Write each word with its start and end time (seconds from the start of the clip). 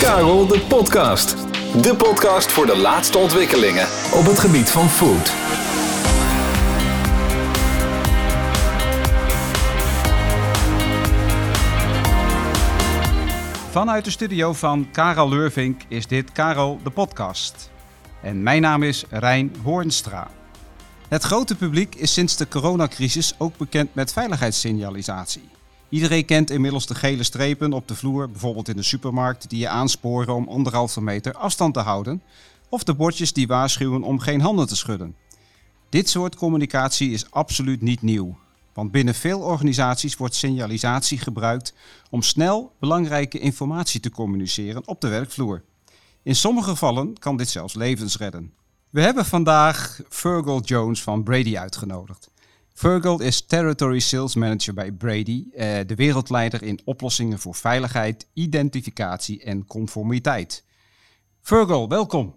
Karel 0.00 0.46
de 0.46 0.60
Podcast. 0.68 1.36
De 1.82 1.94
podcast 1.96 2.52
voor 2.52 2.66
de 2.66 2.76
laatste 2.76 3.18
ontwikkelingen 3.18 3.86
op 4.14 4.24
het 4.24 4.38
gebied 4.38 4.70
van 4.70 4.88
food. 4.88 5.28
Vanuit 13.70 14.04
de 14.04 14.10
studio 14.10 14.52
van 14.52 14.90
Karel 14.92 15.28
Leurvink 15.28 15.80
is 15.88 16.06
dit 16.06 16.32
Karel 16.32 16.80
de 16.84 16.90
Podcast. 16.90 17.70
En 18.22 18.42
mijn 18.42 18.62
naam 18.62 18.82
is 18.82 19.04
Rijn 19.10 19.56
Hoornstra. 19.62 20.30
Het 21.08 21.22
grote 21.22 21.56
publiek 21.56 21.94
is 21.94 22.12
sinds 22.12 22.36
de 22.36 22.48
coronacrisis 22.48 23.34
ook 23.38 23.56
bekend 23.56 23.94
met 23.94 24.12
veiligheidssignalisatie. 24.12 25.59
Iedereen 25.90 26.24
kent 26.24 26.50
inmiddels 26.50 26.86
de 26.86 26.94
gele 26.94 27.22
strepen 27.22 27.72
op 27.72 27.88
de 27.88 27.94
vloer, 27.94 28.30
bijvoorbeeld 28.30 28.68
in 28.68 28.76
de 28.76 28.82
supermarkt, 28.82 29.50
die 29.50 29.58
je 29.58 29.68
aansporen 29.68 30.34
om 30.34 30.48
anderhalve 30.48 31.00
meter 31.00 31.34
afstand 31.34 31.74
te 31.74 31.80
houden, 31.80 32.22
of 32.68 32.84
de 32.84 32.94
bordjes 32.94 33.32
die 33.32 33.46
waarschuwen 33.46 34.02
om 34.02 34.18
geen 34.18 34.40
handen 34.40 34.66
te 34.66 34.76
schudden. 34.76 35.16
Dit 35.88 36.08
soort 36.08 36.36
communicatie 36.36 37.10
is 37.10 37.30
absoluut 37.30 37.82
niet 37.82 38.02
nieuw, 38.02 38.38
want 38.72 38.90
binnen 38.92 39.14
veel 39.14 39.40
organisaties 39.40 40.16
wordt 40.16 40.34
signalisatie 40.34 41.18
gebruikt 41.18 41.74
om 42.10 42.22
snel 42.22 42.72
belangrijke 42.80 43.38
informatie 43.38 44.00
te 44.00 44.10
communiceren 44.10 44.88
op 44.88 45.00
de 45.00 45.08
werkvloer. 45.08 45.62
In 46.22 46.36
sommige 46.36 46.70
gevallen 46.70 47.18
kan 47.18 47.36
dit 47.36 47.48
zelfs 47.48 47.74
levens 47.74 48.16
redden. 48.16 48.52
We 48.90 49.00
hebben 49.00 49.24
vandaag 49.24 50.00
Virgil 50.08 50.60
Jones 50.60 51.02
van 51.02 51.22
Brady 51.22 51.56
uitgenodigd. 51.56 52.30
Virgil 52.80 53.20
is 53.20 53.46
Territory 53.46 53.98
Sales 53.98 54.34
Manager 54.34 54.74
bij 54.74 54.92
Brady, 54.92 55.44
eh, 55.52 55.78
de 55.86 55.94
wereldleider 55.94 56.62
in 56.62 56.80
oplossingen 56.84 57.38
voor 57.38 57.54
veiligheid, 57.54 58.26
identificatie 58.32 59.42
en 59.42 59.66
conformiteit. 59.66 60.64
Virgil, 61.42 61.88
welkom. 61.88 62.36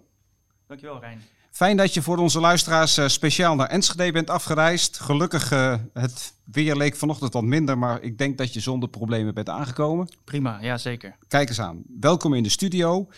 Dankjewel, 0.66 1.00
Rijn. 1.00 1.22
Fijn 1.50 1.76
dat 1.76 1.94
je 1.94 2.02
voor 2.02 2.18
onze 2.18 2.40
luisteraars 2.40 2.96
eh, 2.96 3.08
speciaal 3.08 3.54
naar 3.54 3.66
Enschede 3.66 4.12
bent 4.12 4.30
afgereisd. 4.30 5.00
Gelukkig, 5.00 5.52
uh, 5.52 5.76
het 5.92 6.34
weer 6.44 6.76
leek 6.76 6.96
vanochtend 6.96 7.32
wat 7.32 7.42
minder, 7.42 7.78
maar 7.78 8.02
ik 8.02 8.18
denk 8.18 8.38
dat 8.38 8.52
je 8.52 8.60
zonder 8.60 8.88
problemen 8.88 9.34
bent 9.34 9.48
aangekomen. 9.48 10.08
Prima, 10.24 10.58
ja 10.60 10.78
zeker. 10.78 11.16
Kijk 11.28 11.48
eens 11.48 11.60
aan. 11.60 11.82
Welkom 12.00 12.34
in 12.34 12.42
de 12.42 12.48
studio. 12.48 13.08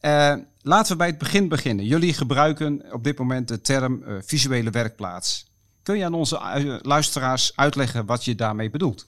Uh, 0.00 0.34
laten 0.60 0.92
we 0.92 0.98
bij 0.98 1.06
het 1.08 1.18
begin 1.18 1.48
beginnen. 1.48 1.84
Jullie 1.84 2.12
gebruiken 2.12 2.92
op 2.92 3.04
dit 3.04 3.18
moment 3.18 3.48
de 3.48 3.60
term 3.60 4.02
visuele 4.22 4.70
werkplaats. 4.70 5.52
Kun 5.84 5.98
je 5.98 6.04
aan 6.04 6.14
onze 6.14 6.78
luisteraars 6.82 7.56
uitleggen 7.56 8.06
wat 8.06 8.24
je 8.24 8.34
daarmee 8.34 8.70
bedoelt? 8.70 9.06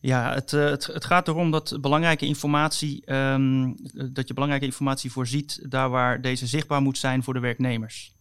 Ja, 0.00 0.34
het, 0.34 0.50
het, 0.50 0.86
het 0.86 1.04
gaat 1.04 1.28
erom 1.28 1.50
dat 1.50 1.78
belangrijke 1.80 2.26
informatie, 2.26 3.12
um, 3.14 3.76
dat 4.12 4.28
je 4.28 4.34
belangrijke 4.34 4.66
informatie 4.66 5.12
voorziet 5.12 5.60
daar 5.70 5.90
waar 5.90 6.20
deze 6.20 6.46
zichtbaar 6.46 6.82
moet 6.82 6.98
zijn 6.98 7.22
voor 7.22 7.34
de 7.34 7.40
werknemers. 7.40 8.14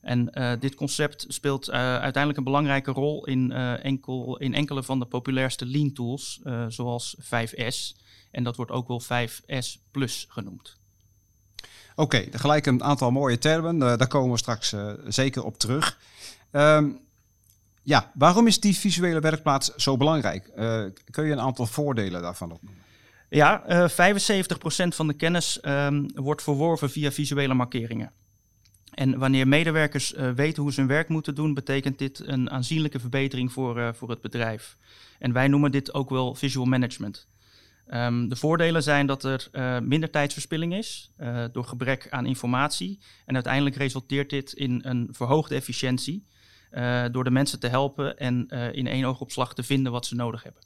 En 0.00 0.30
uh, 0.34 0.52
dit 0.60 0.74
concept 0.74 1.24
speelt 1.28 1.68
uh, 1.68 1.74
uiteindelijk 1.74 2.36
een 2.36 2.44
belangrijke 2.44 2.90
rol 2.90 3.26
in, 3.26 3.50
uh, 3.50 3.84
enkel, 3.84 4.38
in 4.38 4.54
enkele 4.54 4.82
van 4.82 4.98
de 4.98 5.06
populairste 5.06 5.66
lean 5.66 5.92
tools, 5.92 6.40
zoals 6.68 7.16
5S. 7.20 8.00
En 8.30 8.44
dat 8.44 8.56
wordt 8.56 8.70
ook 8.70 8.88
wel 8.88 9.02
5S 9.02 9.90
Plus 9.90 10.26
genoemd. 10.28 10.80
Oké, 11.94 12.16
okay, 12.16 12.28
gelijk 12.32 12.66
een 12.66 12.82
aantal 12.82 13.10
mooie 13.10 13.38
termen, 13.38 13.78
daar 13.78 14.06
komen 14.06 14.30
we 14.30 14.38
straks 14.38 14.74
zeker 15.06 15.44
op 15.44 15.58
terug. 15.58 15.98
Um, 16.52 17.00
ja, 17.82 18.10
waarom 18.14 18.46
is 18.46 18.60
die 18.60 18.76
visuele 18.76 19.20
werkplaats 19.20 19.74
zo 19.74 19.96
belangrijk? 19.96 20.50
Uh, 20.56 20.84
kun 21.10 21.24
je 21.24 21.32
een 21.32 21.40
aantal 21.40 21.66
voordelen 21.66 22.22
daarvan 22.22 22.52
opnoemen? 22.52 22.82
Ja, 23.28 23.68
uh, 23.68 24.08
eh, 24.08 24.16
75% 24.84 24.94
van 24.94 25.06
de 25.06 25.14
kennis 25.14 25.58
um, 25.62 26.10
wordt 26.14 26.42
verworven 26.42 26.90
via 26.90 27.10
visuele 27.10 27.54
markeringen. 27.54 28.12
En 28.94 29.18
wanneer 29.18 29.48
medewerkers 29.48 30.14
uh, 30.14 30.30
weten 30.30 30.62
hoe 30.62 30.72
ze 30.72 30.80
hun 30.80 30.88
werk 30.88 31.08
moeten 31.08 31.34
doen, 31.34 31.54
betekent 31.54 31.98
dit 31.98 32.22
een 32.26 32.50
aanzienlijke 32.50 33.00
verbetering 33.00 33.52
voor, 33.52 33.94
voor 33.94 34.10
het 34.10 34.20
bedrijf. 34.20 34.76
En 35.18 35.32
wij 35.32 35.48
noemen 35.48 35.72
dit 35.72 35.94
ook 35.94 36.10
wel 36.10 36.34
visual 36.34 36.66
management. 36.66 37.28
Um, 37.88 38.28
de 38.28 38.36
voordelen 38.36 38.82
zijn 38.82 39.06
dat 39.06 39.24
er 39.24 39.50
minder 39.82 40.10
tijdsverspilling 40.10 40.74
is 40.74 41.12
door 41.52 41.64
gebrek 41.64 42.06
aan 42.10 42.26
informatie. 42.26 42.98
En 43.24 43.34
uiteindelijk 43.34 43.76
resulteert 43.76 44.30
dit 44.30 44.52
in 44.52 44.80
een 44.84 45.08
verhoogde 45.10 45.54
efficiëntie. 45.54 46.26
Uh, 46.72 47.04
door 47.12 47.24
de 47.24 47.30
mensen 47.30 47.60
te 47.60 47.68
helpen 47.68 48.18
en 48.18 48.46
uh, 48.48 48.72
in 48.72 48.86
één 48.86 49.04
oogopslag 49.04 49.54
te 49.54 49.62
vinden 49.62 49.92
wat 49.92 50.06
ze 50.06 50.14
nodig 50.14 50.42
hebben. 50.42 50.62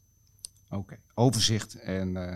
Oké, 0.71 0.99
overzicht 1.15 1.75
en 1.75 2.09
uh, 2.09 2.33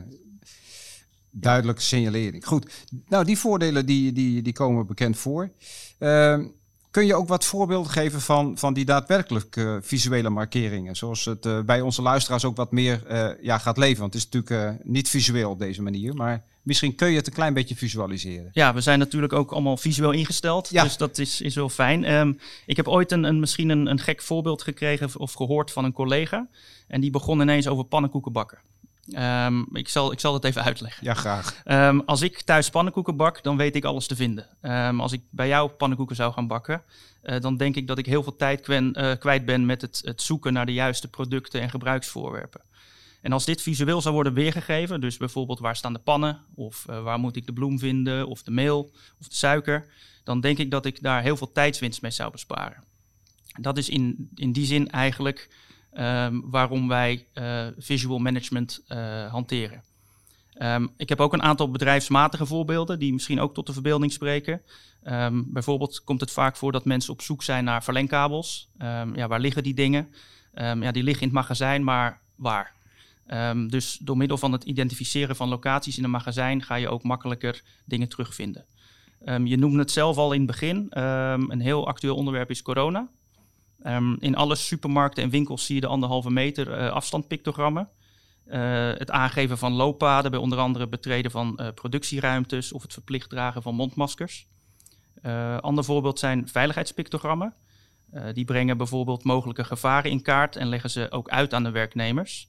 duidelijke 1.30 1.82
signalering. 1.82 2.46
Goed, 2.46 2.86
nou 3.08 3.24
die 3.24 3.38
voordelen 3.38 3.86
die, 3.86 4.12
die, 4.12 4.42
die 4.42 4.52
komen 4.52 4.86
bekend 4.86 5.16
voor. 5.18 5.50
Ehm, 5.98 6.46
kun 6.90 7.06
je 7.06 7.14
ook 7.14 7.28
wat 7.28 7.44
voorbeelden 7.44 7.92
geven 7.92 8.20
van, 8.20 8.58
van 8.58 8.74
die 8.74 8.84
daadwerkelijk 8.84 9.78
visuele 9.80 10.30
markeringen? 10.30 10.96
Zoals 10.96 11.24
het 11.24 11.66
bij 11.66 11.80
onze 11.80 12.02
luisteraars 12.02 12.44
ook 12.44 12.56
wat 12.56 12.72
meer 12.72 13.02
ja, 13.42 13.58
gaat 13.58 13.76
leven. 13.76 14.00
Want 14.00 14.14
het 14.14 14.22
is 14.22 14.28
natuurlijk 14.28 14.84
niet 14.84 15.08
visueel 15.08 15.50
op 15.50 15.58
deze 15.58 15.82
manier, 15.82 16.14
maar 16.14 16.44
Misschien 16.62 16.94
kun 16.94 17.10
je 17.10 17.16
het 17.16 17.26
een 17.26 17.32
klein 17.32 17.54
beetje 17.54 17.76
visualiseren. 17.76 18.50
Ja, 18.52 18.74
we 18.74 18.80
zijn 18.80 18.98
natuurlijk 18.98 19.32
ook 19.32 19.52
allemaal 19.52 19.76
visueel 19.76 20.10
ingesteld. 20.10 20.68
Ja. 20.70 20.82
Dus 20.82 20.96
dat 20.96 21.18
is, 21.18 21.40
is 21.40 21.54
wel 21.54 21.68
fijn. 21.68 22.12
Um, 22.12 22.38
ik 22.66 22.76
heb 22.76 22.88
ooit 22.88 23.12
een, 23.12 23.24
een 23.24 23.40
misschien 23.40 23.68
een, 23.68 23.86
een 23.86 24.00
gek 24.00 24.22
voorbeeld 24.22 24.62
gekregen 24.62 25.18
of 25.18 25.32
gehoord 25.32 25.72
van 25.72 25.84
een 25.84 25.92
collega. 25.92 26.48
En 26.88 27.00
die 27.00 27.10
begon 27.10 27.40
ineens 27.40 27.68
over 27.68 27.84
pannenkoeken 27.84 28.32
bakken. 28.32 28.58
Um, 29.18 29.66
ik, 29.72 29.88
zal, 29.88 30.12
ik 30.12 30.20
zal 30.20 30.34
het 30.34 30.44
even 30.44 30.62
uitleggen. 30.62 31.04
Ja, 31.04 31.14
graag. 31.14 31.62
Um, 31.64 32.00
als 32.00 32.22
ik 32.22 32.40
thuis 32.40 32.70
pannenkoeken 32.70 33.16
bak, 33.16 33.42
dan 33.42 33.56
weet 33.56 33.76
ik 33.76 33.84
alles 33.84 34.06
te 34.06 34.16
vinden. 34.16 34.46
Um, 34.62 35.00
als 35.00 35.12
ik 35.12 35.22
bij 35.30 35.48
jou 35.48 35.70
pannenkoeken 35.70 36.16
zou 36.16 36.32
gaan 36.32 36.46
bakken, 36.46 36.82
uh, 37.22 37.40
dan 37.40 37.56
denk 37.56 37.76
ik 37.76 37.86
dat 37.86 37.98
ik 37.98 38.06
heel 38.06 38.22
veel 38.22 38.36
tijd 38.36 38.60
kwen, 38.60 38.94
uh, 38.98 39.12
kwijt 39.18 39.44
ben 39.44 39.66
met 39.66 39.80
het, 39.80 40.00
het 40.04 40.22
zoeken 40.22 40.52
naar 40.52 40.66
de 40.66 40.72
juiste 40.72 41.08
producten 41.08 41.60
en 41.60 41.70
gebruiksvoorwerpen. 41.70 42.60
En 43.20 43.32
als 43.32 43.44
dit 43.44 43.62
visueel 43.62 44.00
zou 44.00 44.14
worden 44.14 44.34
weergegeven, 44.34 45.00
dus 45.00 45.16
bijvoorbeeld 45.16 45.58
waar 45.58 45.76
staan 45.76 45.92
de 45.92 45.98
pannen, 45.98 46.40
of 46.54 46.86
uh, 46.90 47.02
waar 47.02 47.18
moet 47.18 47.36
ik 47.36 47.46
de 47.46 47.52
bloem 47.52 47.78
vinden, 47.78 48.26
of 48.26 48.42
de 48.42 48.50
meel, 48.50 48.90
of 49.20 49.28
de 49.28 49.34
suiker, 49.34 49.86
dan 50.24 50.40
denk 50.40 50.58
ik 50.58 50.70
dat 50.70 50.86
ik 50.86 51.02
daar 51.02 51.22
heel 51.22 51.36
veel 51.36 51.52
tijdswinst 51.52 52.02
mee 52.02 52.10
zou 52.10 52.30
besparen. 52.30 52.84
Dat 53.60 53.78
is 53.78 53.88
in, 53.88 54.30
in 54.34 54.52
die 54.52 54.66
zin 54.66 54.90
eigenlijk 54.90 55.48
um, 55.92 56.50
waarom 56.50 56.88
wij 56.88 57.26
uh, 57.34 57.66
visual 57.78 58.18
management 58.18 58.82
uh, 58.88 59.30
hanteren. 59.30 59.82
Um, 60.58 60.90
ik 60.96 61.08
heb 61.08 61.20
ook 61.20 61.32
een 61.32 61.42
aantal 61.42 61.70
bedrijfsmatige 61.70 62.46
voorbeelden 62.46 62.98
die 62.98 63.12
misschien 63.12 63.40
ook 63.40 63.54
tot 63.54 63.66
de 63.66 63.72
verbeelding 63.72 64.12
spreken. 64.12 64.62
Um, 65.08 65.52
bijvoorbeeld 65.52 66.04
komt 66.04 66.20
het 66.20 66.30
vaak 66.30 66.56
voor 66.56 66.72
dat 66.72 66.84
mensen 66.84 67.12
op 67.12 67.22
zoek 67.22 67.42
zijn 67.42 67.64
naar 67.64 67.84
verlengkabels. 67.84 68.70
ja, 69.14 69.28
waar 69.28 69.40
liggen 69.40 69.62
die 69.62 69.74
dingen? 69.74 70.14
ja, 70.54 70.90
die 70.90 71.02
liggen 71.02 71.22
in 71.22 71.28
het 71.28 71.36
magazijn, 71.36 71.84
maar 71.84 72.20
waar? 72.34 72.72
Um, 73.34 73.68
dus 73.68 73.98
door 74.00 74.16
middel 74.16 74.38
van 74.38 74.52
het 74.52 74.64
identificeren 74.64 75.36
van 75.36 75.48
locaties 75.48 75.98
in 75.98 76.04
een 76.04 76.10
magazijn 76.10 76.62
ga 76.62 76.74
je 76.74 76.88
ook 76.88 77.02
makkelijker 77.02 77.62
dingen 77.84 78.08
terugvinden. 78.08 78.64
Um, 79.24 79.46
je 79.46 79.56
noemde 79.56 79.78
het 79.78 79.90
zelf 79.90 80.16
al 80.16 80.32
in 80.32 80.40
het 80.40 80.50
begin. 80.50 80.76
Um, 80.76 81.50
een 81.50 81.60
heel 81.60 81.86
actueel 81.86 82.16
onderwerp 82.16 82.50
is 82.50 82.62
corona. 82.62 83.08
in 84.18 84.36
alle 84.36 84.54
supermarkten 84.54 85.22
en 85.22 85.30
winkels 85.30 85.66
zie 85.66 85.74
je 85.74 85.80
de 85.80 85.86
anderhalve 85.86 86.30
meter 86.30 86.78
uh, 86.78 86.90
afstandpictogrammen. 86.90 87.88
Uh, 88.46 88.54
het 88.92 89.10
aangeven 89.10 89.58
van 89.58 89.72
looppaden, 89.72 90.30
bij 90.30 90.40
onder 90.40 90.58
andere 90.58 90.86
betreden 90.86 91.30
van 91.30 91.58
uh, 91.60 91.68
productieruimtes 91.74 92.72
of 92.72 92.82
het 92.82 92.92
verplicht 92.92 93.28
dragen 93.28 93.62
van 93.62 93.74
mondmaskers. 93.74 94.46
ander 95.60 95.84
voorbeeld 95.84 96.18
zijn 96.18 96.48
veiligheidspictogrammen. 96.48 97.54
die 98.32 98.44
brengen 98.44 98.76
bijvoorbeeld 98.76 99.24
mogelijke 99.24 99.64
gevaren 99.64 100.10
in 100.10 100.22
kaart 100.22 100.56
en 100.56 100.68
leggen 100.68 100.90
ze 100.90 101.10
ook 101.10 101.28
uit 101.28 101.54
aan 101.54 101.62
de 101.62 101.70
werknemers. 101.70 102.48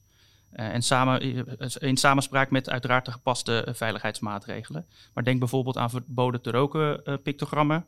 Uh, 0.56 0.74
en 0.74 0.82
samen, 0.82 1.20
eh, 1.58 1.68
in 1.78 1.96
samenspraak 1.96 2.50
met 2.50 2.70
uiteraard 2.70 3.04
de 3.04 3.12
gepaste 3.12 3.68
veiligheidsmaatregelen. 3.70 4.86
Maar 5.14 5.24
denk 5.24 5.38
bijvoorbeeld 5.38 5.76
aan 5.76 5.90
verboden 5.90 6.42
te 6.42 6.50
roken 6.50 7.20
pictogrammen 7.22 7.86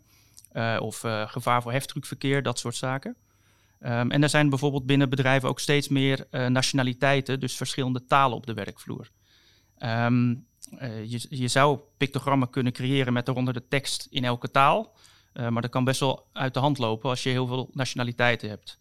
of 0.78 0.98
gevaar 1.26 1.62
voor 1.62 1.72
heftruckverkeer, 1.72 2.42
dat 2.42 2.58
soort 2.58 2.74
zaken. 2.74 3.16
Um, 3.80 4.10
en 4.10 4.22
er 4.22 4.28
zijn 4.28 4.48
bijvoorbeeld 4.48 4.86
binnen 4.86 5.08
bedrijven 5.08 5.48
ook 5.48 5.60
steeds 5.60 5.88
meer 5.88 6.26
nationaliteiten, 6.30 7.40
dus 7.40 7.56
verschillende 7.56 8.06
talen 8.06 8.36
op 8.36 8.46
de 8.46 8.54
werkvloer. 8.54 9.10
Um, 9.78 10.46
je, 11.04 11.26
je, 11.28 11.48
zou 11.48 11.78
pictogrammen 11.96 12.50
kunnen 12.50 12.72
creëren 12.72 13.12
met 13.12 13.26
daaronder 13.26 13.54
de 13.54 13.68
tekst 13.68 14.06
in 14.10 14.24
elke 14.24 14.50
taal. 14.50 14.96
maar 15.32 15.62
dat 15.62 15.70
kan 15.70 15.84
best 15.84 16.00
wel 16.00 16.26
uit 16.32 16.54
de 16.54 16.60
hand 16.60 16.78
lopen 16.78 17.10
als 17.10 17.22
je 17.22 17.30
heel 17.30 17.46
veel 17.46 17.70
nationaliteiten 17.72 18.48
hebt. 18.48 18.78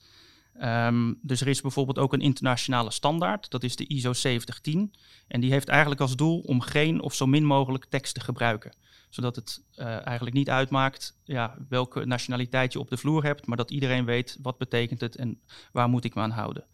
Um, 0.62 1.20
dus 1.22 1.42
er 1.42 1.48
is 1.48 1.62
bijvoorbeeld 1.62 2.00
ook 2.00 2.14
een 2.14 2.22
internationale 2.22 2.92
standaard, 2.92 3.50
dat 3.50 3.64
is 3.64 3.76
de 3.76 3.88
ISO 3.88 4.14
7010. 4.14 4.94
En 5.28 5.42
die 5.42 5.52
heeft 5.52 5.68
eigenlijk 5.68 6.02
als 6.02 6.16
doel 6.16 6.40
om 6.40 6.62
geen 6.62 7.02
of 7.02 7.14
zo 7.14 7.26
min 7.26 7.46
mogelijk 7.46 7.86
tekst 7.86 8.14
te 8.14 8.20
gebruiken. 8.20 8.76
Zodat 9.10 9.36
het 9.36 9.64
uh, 9.76 9.86
eigenlijk 9.86 10.36
niet 10.36 10.50
uitmaakt 10.50 11.20
ja, 11.24 11.58
welke 11.70 12.06
nationaliteit 12.06 12.74
je 12.74 12.80
op 12.80 12.90
de 12.90 12.98
vloer 12.98 13.24
hebt, 13.24 13.46
maar 13.46 13.58
dat 13.58 13.72
iedereen 13.72 14.06
weet 14.06 14.38
wat 14.42 14.58
betekent 14.58 15.02
het 15.02 15.16
en 15.16 15.40
waar 15.72 15.90
moet 15.90 16.04
ik 16.04 16.16
me 16.16 16.22
aan 16.22 16.32
houden. 16.32 16.66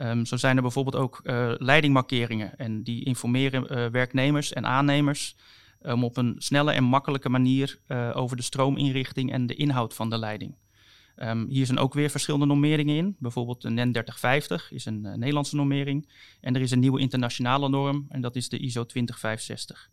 Um, 0.00 0.26
zo 0.26 0.36
zijn 0.36 0.56
er 0.56 0.62
bijvoorbeeld 0.62 0.96
ook 0.96 1.20
uh, 1.22 1.52
leidingmarkeringen 1.56 2.58
en 2.58 2.82
die 2.82 3.04
informeren 3.04 3.78
uh, 3.78 3.86
werknemers 3.86 4.52
en 4.52 4.66
aannemers 4.66 5.36
om 5.80 6.04
op 6.04 6.16
een 6.16 6.34
snelle 6.38 6.72
en 6.72 6.84
makkelijke 6.84 7.28
manier 7.28 7.78
over 8.14 8.36
de 8.36 8.42
stroominrichting 8.42 9.32
en 9.32 9.46
de 9.46 9.54
inhoud 9.54 9.94
van 9.94 10.10
de 10.10 10.18
leiding. 10.18 10.54
Um, 11.16 11.46
hier 11.48 11.66
zijn 11.66 11.78
ook 11.78 11.94
weer 11.94 12.10
verschillende 12.10 12.46
normeringen 12.46 12.96
in. 12.96 13.16
Bijvoorbeeld 13.18 13.62
de 13.62 13.70
NEN 13.70 13.92
3050 13.92 14.72
is 14.72 14.84
een 14.84 15.00
Nederlandse 15.00 15.56
normering. 15.56 16.08
En 16.40 16.54
er 16.54 16.60
is 16.60 16.70
een 16.70 16.80
nieuwe 16.80 17.00
internationale 17.00 17.68
norm 17.68 18.06
en 18.08 18.20
dat 18.20 18.36
is 18.36 18.48
de 18.48 18.58
ISO 18.58 18.86
20560. 18.86 19.90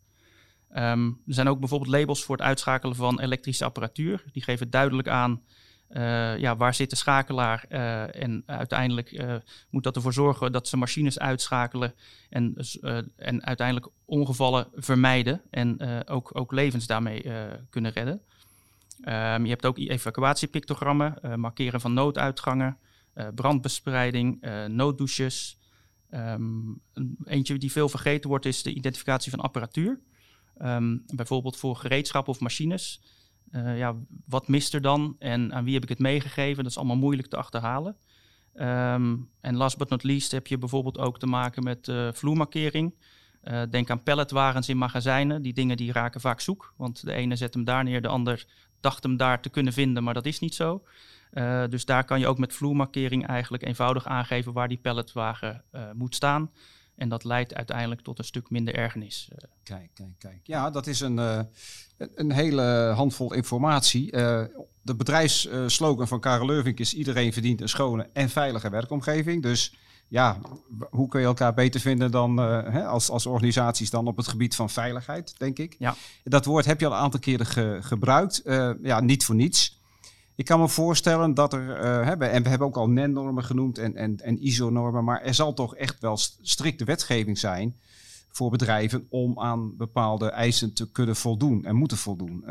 Um, 0.74 1.20
er 1.26 1.34
zijn 1.34 1.48
ook 1.48 1.58
bijvoorbeeld 1.58 1.90
labels 1.90 2.24
voor 2.24 2.36
het 2.36 2.44
uitschakelen 2.44 2.96
van 2.96 3.20
elektrische 3.20 3.64
apparatuur. 3.64 4.24
Die 4.32 4.42
geven 4.42 4.70
duidelijk 4.70 5.08
aan 5.08 5.42
uh, 5.90 6.38
ja, 6.38 6.56
waar 6.56 6.74
zit 6.74 6.90
de 6.90 6.96
schakelaar. 6.96 7.64
Uh, 7.68 8.22
en 8.22 8.42
uiteindelijk 8.46 9.24
moet 9.70 9.84
dat 9.84 9.96
ervoor 9.96 10.12
zorgen 10.12 10.52
dat 10.52 10.68
ze 10.68 10.76
machines 10.76 11.18
uitschakelen 11.18 11.94
en, 12.28 12.54
en 13.16 13.44
uiteindelijk 13.44 13.88
ongevallen 14.04 14.66
vermijden 14.74 15.42
en 15.50 15.78
ook, 16.08 16.30
ook 16.38 16.52
levens 16.52 16.86
daarmee 16.86 17.32
kunnen 17.70 17.92
redden. 17.92 18.22
Um, 19.04 19.44
je 19.44 19.50
hebt 19.50 19.66
ook 19.66 19.78
evacuatiepictogrammen, 19.78 21.40
markeren 21.40 21.80
van 21.80 21.92
nooduitgangen, 21.92 22.78
brandbespreiding, 23.34 24.46
nooddouches. 24.68 25.58
Um, 26.10 26.80
eentje 27.24 27.58
die 27.58 27.72
veel 27.72 27.88
vergeten 27.88 28.30
wordt 28.30 28.46
is 28.46 28.62
de 28.62 28.74
identificatie 28.74 29.30
van 29.30 29.40
apparatuur. 29.40 30.00
Um, 30.62 31.04
bijvoorbeeld 31.14 31.56
voor 31.56 31.76
gereedschap 31.76 32.28
of 32.28 32.40
machines. 32.40 33.02
Uh, 33.52 33.78
ja, 33.78 33.96
wat 34.26 34.48
mist 34.48 34.74
er 34.74 34.82
dan 34.82 35.16
en 35.18 35.54
aan 35.54 35.64
wie 35.64 35.74
heb 35.74 35.82
ik 35.82 35.88
het 35.88 35.98
meegegeven? 35.98 36.62
Dat 36.62 36.72
is 36.72 36.78
allemaal 36.78 36.96
moeilijk 36.96 37.28
te 37.28 37.36
achterhalen. 37.36 37.96
En 39.40 39.56
last 39.56 39.78
but 39.78 39.88
not 39.88 40.02
least 40.02 40.30
heb 40.30 40.46
je 40.46 40.58
bijvoorbeeld 40.58 40.98
ook 40.98 41.18
te 41.18 41.26
maken 41.26 41.62
met 41.62 41.88
uh, 41.88 42.08
vloermarkering. 42.12 42.94
Uh, 43.44 43.62
denk 43.70 43.90
aan 43.90 44.02
palletwagens 44.02 44.68
in 44.68 44.76
magazijnen. 44.76 45.42
Die 45.42 45.52
dingen 45.52 45.76
die 45.76 45.92
raken 45.92 46.20
vaak 46.20 46.40
zoek. 46.40 46.74
Want 46.76 47.04
de 47.04 47.12
ene 47.12 47.36
zet 47.36 47.54
hem 47.54 47.64
daar 47.64 47.84
neer, 47.84 48.02
de 48.02 48.08
ander 48.08 48.46
dacht 48.80 49.02
hem 49.02 49.16
daar 49.16 49.40
te 49.40 49.48
kunnen 49.48 49.72
vinden, 49.72 50.02
maar 50.02 50.14
dat 50.14 50.26
is 50.26 50.38
niet 50.38 50.54
zo. 50.54 50.82
Uh, 51.32 51.64
dus 51.68 51.84
daar 51.84 52.04
kan 52.04 52.20
je 52.20 52.26
ook 52.26 52.38
met 52.38 52.52
vloermarkering 52.52 53.26
eigenlijk 53.26 53.66
eenvoudig 53.66 54.06
aangeven 54.06 54.52
waar 54.52 54.68
die 54.68 54.78
palletwagen 54.78 55.64
moet 55.94 56.14
staan. 56.14 56.50
En 56.96 57.08
dat 57.08 57.24
leidt 57.24 57.54
uiteindelijk 57.54 58.00
tot 58.00 58.18
een 58.18 58.24
stuk 58.24 58.50
minder 58.50 58.74
ergernis. 58.74 59.28
Eh. 59.32 59.48
Kijk, 59.62 59.90
kijk, 59.94 60.18
kijk. 60.18 60.40
Ja, 60.42 60.70
dat 60.70 60.86
is 60.86 61.00
een, 61.00 61.16
een 61.96 62.32
hele 62.32 62.92
handvol 62.96 63.32
informatie. 63.32 64.10
De 64.82 64.94
bedrijfsslogan 64.96 66.08
van 66.08 66.20
Karel 66.20 66.46
Leurvink 66.46 66.78
is 66.78 66.94
iedereen 66.94 67.32
verdient 67.32 67.60
een 67.60 67.68
schone 67.68 68.08
en 68.12 68.28
veilige 68.28 68.70
werkomgeving. 68.70 69.42
Dus 69.42 69.74
ja, 70.10 70.38
hoe 70.90 71.08
kun 71.08 71.20
je 71.20 71.26
elkaar 71.26 71.54
beter 71.54 71.80
vinden 71.80 72.10
dan 72.10 72.36
hè, 72.36 72.86
als, 72.86 73.10
als 73.10 73.26
organisaties 73.26 73.90
dan 73.90 74.06
op 74.06 74.16
het 74.16 74.28
gebied 74.28 74.54
van 74.54 74.70
veiligheid, 74.70 75.34
denk 75.38 75.58
ik. 75.58 75.76
Ja. 75.78 75.94
Dat 76.24 76.44
woord 76.44 76.64
heb 76.64 76.80
je 76.80 76.86
al 76.86 76.92
een 76.92 76.98
aantal 76.98 77.20
keren 77.20 77.46
ge, 77.46 77.78
gebruikt. 77.80 78.42
ja, 78.82 79.00
niet 79.00 79.24
voor 79.24 79.34
niets. 79.34 79.78
Ik 80.40 80.46
kan 80.46 80.60
me 80.60 80.68
voorstellen 80.68 81.34
dat 81.34 81.52
er, 81.52 81.84
uh, 81.84 82.04
hebben, 82.04 82.30
en 82.30 82.42
we 82.42 82.48
hebben 82.48 82.66
ook 82.66 82.76
al 82.76 82.88
NEN-normen 82.88 83.44
genoemd 83.44 83.78
en, 83.78 83.96
en, 83.96 84.20
en 84.20 84.42
ISO-normen, 84.42 85.04
maar 85.04 85.22
er 85.22 85.34
zal 85.34 85.54
toch 85.54 85.74
echt 85.76 86.00
wel 86.00 86.16
strikte 86.42 86.84
wetgeving 86.84 87.38
zijn 87.38 87.76
voor 88.30 88.50
bedrijven 88.50 89.06
om 89.08 89.40
aan 89.40 89.76
bepaalde 89.76 90.30
eisen 90.30 90.72
te 90.72 90.90
kunnen 90.90 91.16
voldoen 91.16 91.64
en 91.64 91.76
moeten 91.76 91.96
voldoen. 91.96 92.44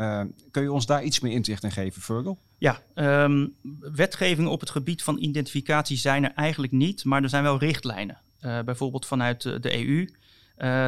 Kun 0.52 0.64
je 0.64 0.72
ons 0.72 0.86
daar 0.86 1.04
iets 1.04 1.20
meer 1.20 1.32
inzicht 1.32 1.64
in 1.64 1.72
geven, 1.72 2.02
Virgil? 2.02 2.38
Ja, 2.60 2.82
um, 3.24 3.56
wetgeving 3.80 4.48
op 4.48 4.60
het 4.60 4.70
gebied 4.70 5.04
van 5.04 5.18
identificatie 5.18 5.98
zijn 5.98 6.24
er 6.24 6.34
eigenlijk 6.34 6.74
niet, 6.74 7.04
maar 7.04 7.24
er 7.24 7.30
zijn 7.30 7.44
wel 7.44 7.60
richtlijnen. 7.60 8.18
Uh, 8.42 8.60
bijvoorbeeld 8.62 9.06
vanuit 9.06 9.42
de 9.42 9.86
EU 9.86 10.10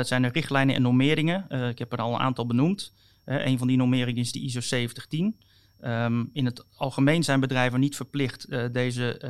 zijn 0.04 0.24
er 0.24 0.32
richtlijnen 0.32 0.76
en 0.76 0.82
normeringen. 0.82 1.70
ik 1.70 1.80
heb 1.80 1.94
er 1.94 2.00
al 2.00 2.14
een 2.14 2.20
aantal 2.20 2.46
benoemd. 2.46 2.94
een 3.26 3.58
van 3.58 3.68
die 3.68 3.78
normeringen 3.78 4.22
is 4.22 4.32
de 4.32 4.40
ISO 4.40 4.60
7010. 4.60 5.36
Um, 5.84 6.30
in 6.34 6.46
het 6.46 6.66
algemeen 6.76 7.24
zijn 7.24 7.40
bedrijven 7.40 7.80
niet 7.80 7.96
verplicht 7.96 8.50
uh, 8.50 8.66
deze 8.72 9.22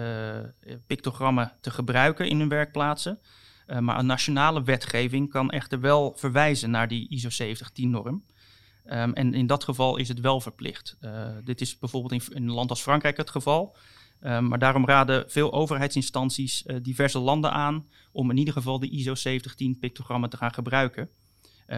uh, 0.65 0.75
pictogrammen 0.87 1.51
te 1.61 1.71
gebruiken 1.71 2.29
in 2.29 2.39
hun 2.39 2.49
werkplaatsen. 2.49 3.19
Uh, 3.67 3.79
maar 3.79 3.99
een 3.99 4.05
nationale 4.05 4.63
wetgeving 4.63 5.29
kan 5.29 5.49
echter 5.49 5.79
wel 5.79 6.13
verwijzen 6.15 6.71
naar 6.71 6.87
die 6.87 7.09
ISO 7.09 7.45
7010-norm. 7.45 8.23
Ehm, 8.85 9.11
en 9.11 9.33
in 9.33 9.47
dat 9.47 9.63
geval 9.63 9.97
is 9.97 10.07
het 10.07 10.19
wel 10.19 10.41
verplicht. 10.41 10.97
dit 11.43 11.61
is 11.61 11.79
bijvoorbeeld 11.79 12.11
in, 12.11 12.43
een 12.43 12.51
land 12.51 12.69
als 12.69 12.81
Frankrijk 12.81 13.17
het 13.17 13.29
geval. 13.29 13.75
Um, 14.23 14.47
maar 14.47 14.59
daarom 14.59 14.85
raden 14.85 15.23
veel 15.27 15.53
overheidsinstanties 15.53 16.63
diverse 16.81 17.19
landen 17.19 17.51
aan 17.51 17.85
om 18.11 18.29
in 18.29 18.37
ieder 18.37 18.53
geval 18.53 18.79
de 18.79 18.89
ISO 18.89 19.15
7010 19.15 19.79
pictogrammen 19.79 20.29
te 20.29 20.37
gaan 20.37 20.53
gebruiken. 20.53 21.09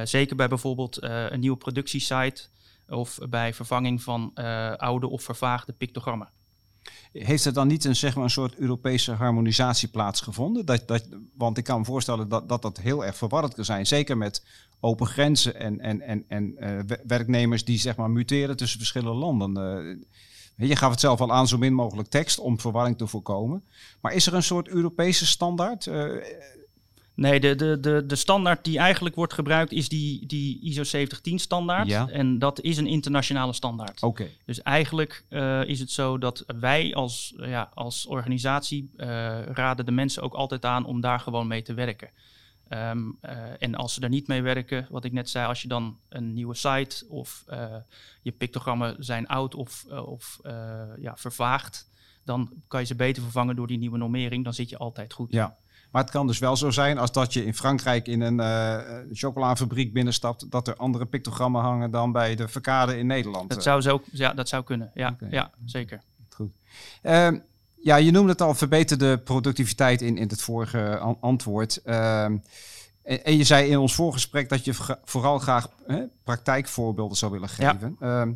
zeker 0.04 0.36
bij 0.36 0.48
bijvoorbeeld 0.48 0.98
een 1.02 1.40
nieuwe 1.40 1.58
productiesite 1.58 2.44
of 2.88 3.18
bij 3.30 3.54
vervanging 3.54 4.02
van 4.02 4.34
oude 4.78 5.08
of 5.08 5.24
vervaagde 5.24 5.74
pictogrammen. 5.74 6.30
Heeft 7.12 7.46
er 7.46 7.54
dan 7.54 7.68
niet 7.68 7.86
een, 7.86 7.96
zeg 7.96 8.16
maar, 8.16 8.24
een 8.24 8.30
soort 8.30 8.56
Europese 8.56 9.12
harmonisatie 9.12 9.88
plaatsgevonden? 9.88 10.66
Dat, 10.66 10.88
dat, 10.88 11.08
want 11.38 11.58
ik 11.58 11.64
kan 11.64 11.80
me 11.80 11.86
voorstellen 11.86 12.30
dat, 12.30 12.50
dat 12.50 12.62
dat 12.62 12.78
heel 12.78 13.06
erg 13.06 13.16
verwarrend 13.16 13.54
kan 13.54 13.66
zijn. 13.66 13.88
Zeker 13.88 14.18
met 14.18 14.44
open 14.80 15.08
grenzen 15.08 15.60
en, 15.60 15.80
en, 15.80 16.02
en, 16.02 16.26
en 16.28 16.56
uh, 16.60 16.96
werknemers 17.08 17.66
die 17.66 17.80
zeg 17.80 17.96
maar, 17.96 18.10
muteren 18.10 18.58
tussen 18.58 18.80
verschillende 18.80 19.20
landen. 19.20 19.58
Uh, 20.58 20.68
je 20.70 20.76
gaf 20.76 20.92
het 20.92 21.00
zelf 21.00 21.22
al 21.22 21.34
aan, 21.34 21.48
zo 21.48 21.58
min 21.58 21.74
mogelijk 21.74 22.10
tekst 22.10 22.40
om 22.40 22.60
verwarring 22.60 22.98
te 22.98 23.08
voorkomen. 23.08 23.64
Maar 24.02 24.14
is 24.14 24.28
er 24.28 24.34
een 24.34 24.44
soort 24.44 24.68
Europese 24.68 25.26
standaard? 25.26 25.86
Uh, 25.86 26.24
Nee, 27.16 27.40
de, 27.40 27.56
de, 27.56 27.80
de, 27.80 28.06
de 28.06 28.16
standaard 28.16 28.64
die 28.64 28.78
eigenlijk 28.78 29.16
wordt 29.16 29.34
gebruikt 29.34 29.72
is 29.72 29.90
die, 29.90 30.26
die 30.26 30.62
ISO 30.62 30.84
7010 30.84 31.40
standaard. 31.40 31.88
Ja. 31.88 32.10
En 32.10 32.40
dat 32.40 32.62
is 32.62 32.78
een 32.78 32.88
internationale 32.88 33.54
standaard. 33.54 34.04
Oké. 34.04 34.28
Dus 34.46 34.62
eigenlijk 34.62 35.26
uh, 35.30 35.64
is 35.64 35.80
het 35.80 35.92
zo 35.92 36.18
dat 36.18 36.44
wij 36.60 36.94
als, 36.94 37.34
ja, 37.38 37.70
als 37.74 38.06
organisatie 38.06 38.92
uh, 38.98 39.06
raden 39.46 39.86
de 39.86 39.92
mensen 39.92 40.24
ook 40.24 40.34
altijd 40.34 40.66
aan 40.66 40.86
om 40.86 41.02
daar 41.02 41.20
gewoon 41.20 41.48
mee 41.48 41.62
te 41.62 41.74
werken. 41.74 42.10
Um, 42.70 43.18
uh, 43.22 43.32
en 43.60 43.76
als 43.76 43.94
ze 43.94 44.02
er 44.02 44.10
niet 44.10 44.28
mee 44.28 44.42
werken, 44.42 44.88
wat 44.90 45.04
ik 45.04 45.12
net 45.12 45.30
zei, 45.30 45.48
als 45.48 45.62
je 45.62 45.68
dan 45.68 45.98
een 46.10 46.34
nieuwe 46.34 46.56
site 46.56 47.06
of 47.10 47.44
je 48.22 48.32
pictogrammen 48.32 48.96
zijn 49.00 49.28
oud 49.28 49.56
of, 49.56 49.86
of 50.06 50.40
ja, 51.00 51.18
vervaagd, 51.18 51.90
dan 52.24 52.54
kan 52.68 52.80
je 52.80 52.86
ze 52.86 52.96
beter 52.96 53.24
vervangen 53.24 53.56
door 53.56 53.68
die 53.68 53.78
nieuwe 53.78 53.98
normering. 53.98 54.44
Dan 54.44 54.54
zit 54.54 54.70
je 54.70 54.78
altijd 54.78 55.14
goed. 55.14 55.32
Ja. 55.32 55.58
Maar 55.94 56.02
het 56.02 56.12
kan 56.12 56.28
dus 56.28 56.40
wel 56.40 56.56
zo 56.56 56.70
zijn 56.70 56.98
als 56.98 57.12
dat 57.12 57.34
je 57.34 57.46
in 57.46 57.54
Frankrijk 57.54 58.08
in 58.08 58.22
een 58.22 58.40
uh, 58.40 58.78
chocolafabriek 59.12 59.94
binnenstapt, 59.94 60.52
dat 60.52 60.68
er 60.68 60.76
andere 60.76 61.06
pictogrammen 61.06 61.62
hangen 61.62 61.92
dan 61.92 62.12
bij 62.12 62.36
de 62.36 62.48
verkade 62.48 62.98
in 62.98 63.08
Nederland. 63.08 63.50
Dat 63.50 63.64
zou, 63.64 63.82
zo, 63.82 64.02
ja, 64.12 64.34
dat 64.34 64.50
zou 64.50 64.64
kunnen. 64.64 64.92
Ja, 64.94 65.18
ja 65.30 65.52
zeker. 65.66 66.02
Goed. 66.30 66.52
Uh, 67.04 67.28
ja, 67.82 67.96
je 67.96 68.12
noemde 68.12 68.32
het 68.32 68.42
al 68.42 68.54
verbeterde 68.54 69.18
productiviteit 69.18 70.02
in, 70.02 70.18
in 70.18 70.28
het 70.28 70.42
vorige 70.42 70.98
antwoord. 71.20 71.82
Uh, 71.86 72.24
en, 72.24 72.42
en, 73.04 73.38
je 73.38 73.44
zei 73.44 73.70
in 73.70 73.78
ons 73.78 73.96
voorgesprek 73.96 74.50
dat 74.50 74.66
je 74.66 74.74
vooral 75.06 75.40
graag 75.40 75.70
praktijkvoorbeelden 76.24 77.18
zou 77.18 77.32
willen 77.32 77.50
geven. 77.50 77.98
Ja. 78.00 78.22
Ehm, 78.22 78.34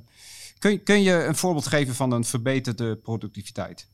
kun, 0.60 0.84
kun 0.84 1.02
je 1.02 1.24
een 1.24 1.36
voorbeeld 1.36 1.68
geven 1.68 1.96
van 1.96 2.12
een 2.12 2.24
verbeterde 2.24 2.96
productiviteit? 2.96 3.88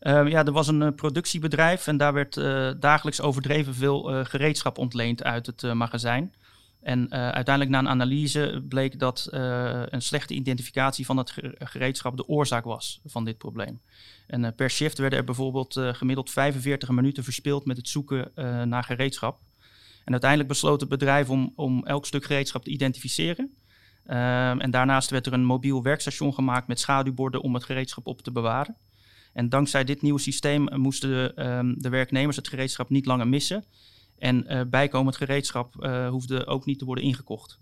Ehm, 0.00 0.26
ja, 0.26 0.44
er 0.44 0.52
was 0.52 0.68
een 0.68 0.80
uh, 0.80 0.88
productiebedrijf 0.96 1.86
en 1.86 1.96
daar 1.96 2.12
werd 2.12 2.36
uh, 2.36 2.70
dagelijks 2.80 3.20
overdreven 3.20 3.74
veel 3.74 4.14
uh, 4.14 4.24
gereedschap 4.24 4.78
ontleend 4.78 5.22
uit 5.22 5.46
het 5.46 5.62
magazijn. 5.74 6.34
En 6.82 7.10
uiteindelijk 7.10 7.70
na 7.70 7.78
een 7.78 7.88
analyse 7.88 8.64
bleek 8.68 8.98
dat 8.98 9.28
een 9.30 10.02
slechte 10.02 10.34
identificatie 10.34 11.06
van 11.06 11.16
het 11.16 11.34
gereedschap 11.58 12.16
de 12.16 12.28
oorzaak 12.28 12.64
was 12.64 13.00
van 13.06 13.24
dit 13.24 13.38
probleem. 13.38 13.80
En 14.26 14.54
per 14.54 14.70
shift 14.70 14.98
werden 14.98 15.18
er 15.18 15.24
bijvoorbeeld 15.24 15.80
gemiddeld 15.92 16.30
45 16.30 16.88
minuten 16.88 17.24
verspild 17.24 17.64
met 17.64 17.76
het 17.76 17.88
zoeken 17.88 18.30
naar 18.68 18.84
gereedschap. 18.84 19.38
En 20.04 20.12
uiteindelijk 20.12 20.50
besloot 20.50 20.80
het 20.80 20.88
bedrijf 20.88 21.30
om, 21.30 21.52
om 21.56 21.86
elk 21.86 22.06
stuk 22.06 22.24
gereedschap 22.24 22.64
te 22.64 22.70
identificeren. 22.70 23.54
Ehm, 24.06 24.58
en 24.58 24.70
daarnaast 24.70 25.10
werd 25.10 25.26
er 25.26 25.32
een 25.32 25.44
mobiel 25.44 25.82
werkstation 25.82 26.34
gemaakt 26.34 26.66
met 26.66 26.80
schaduwborden 26.80 27.42
om 27.42 27.54
het 27.54 27.64
gereedschap 27.64 28.06
op 28.06 28.22
te 28.22 28.30
bewaren. 28.30 28.76
En 29.38 29.48
dankzij 29.48 29.84
dit 29.84 30.02
nieuwe 30.02 30.20
systeem 30.20 30.68
eh, 30.68 30.78
moesten 30.78 31.10
de, 31.10 31.32
ehm, 31.34 31.74
de 31.76 31.88
werknemers 31.88 32.36
het 32.36 32.48
gereedschap 32.48 32.90
niet 32.90 33.06
langer 33.06 33.28
missen. 33.28 33.64
En 34.18 34.44
uh, 34.48 34.60
bijkomend 34.66 35.16
gereedschap 35.16 35.74
uh, 35.80 36.08
hoefde 36.08 36.46
ook 36.46 36.64
niet 36.64 36.78
te 36.78 36.84
worden 36.84 37.04
ingekocht. 37.04 37.58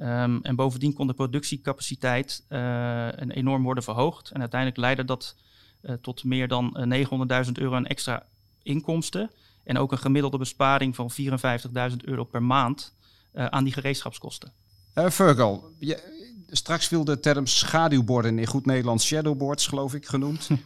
Um, 0.00 0.42
en 0.42 0.56
bovendien 0.56 0.92
kon 0.92 1.06
de 1.06 1.12
productiecapaciteit 1.12 2.44
uh, 2.48 3.08
enorm 3.28 3.62
worden 3.62 3.84
verhoogd. 3.84 4.30
En 4.30 4.40
uiteindelijk 4.40 4.80
leidde 4.80 5.04
dat 5.04 5.36
tot 6.00 6.24
meer 6.24 6.48
dan 6.48 6.76
900.000 7.46 7.52
euro 7.52 7.74
aan 7.74 7.86
extra 7.86 8.26
inkomsten. 8.62 9.30
En 9.64 9.78
ook 9.78 9.92
een 9.92 9.98
gemiddelde 9.98 10.38
besparing 10.38 10.94
van 10.94 11.10
54.000 11.90 11.96
euro 12.04 12.24
per 12.24 12.42
maand 12.42 12.94
aan 13.34 13.64
die 13.64 13.72
gereedschapskosten. 13.72 14.52
Virgil, 14.94 15.74
straks 16.48 16.86
viel 16.86 17.04
de 17.04 17.20
term 17.20 17.46
schaduwborden 17.46 18.38
in 18.38 18.46
goed 18.46 18.66
Nederlands 18.66 19.06
shadowboards, 19.06 19.66
geloof 19.66 19.94
ik, 19.94 20.06
genoemd. 20.06 20.48
uh, 20.50 20.58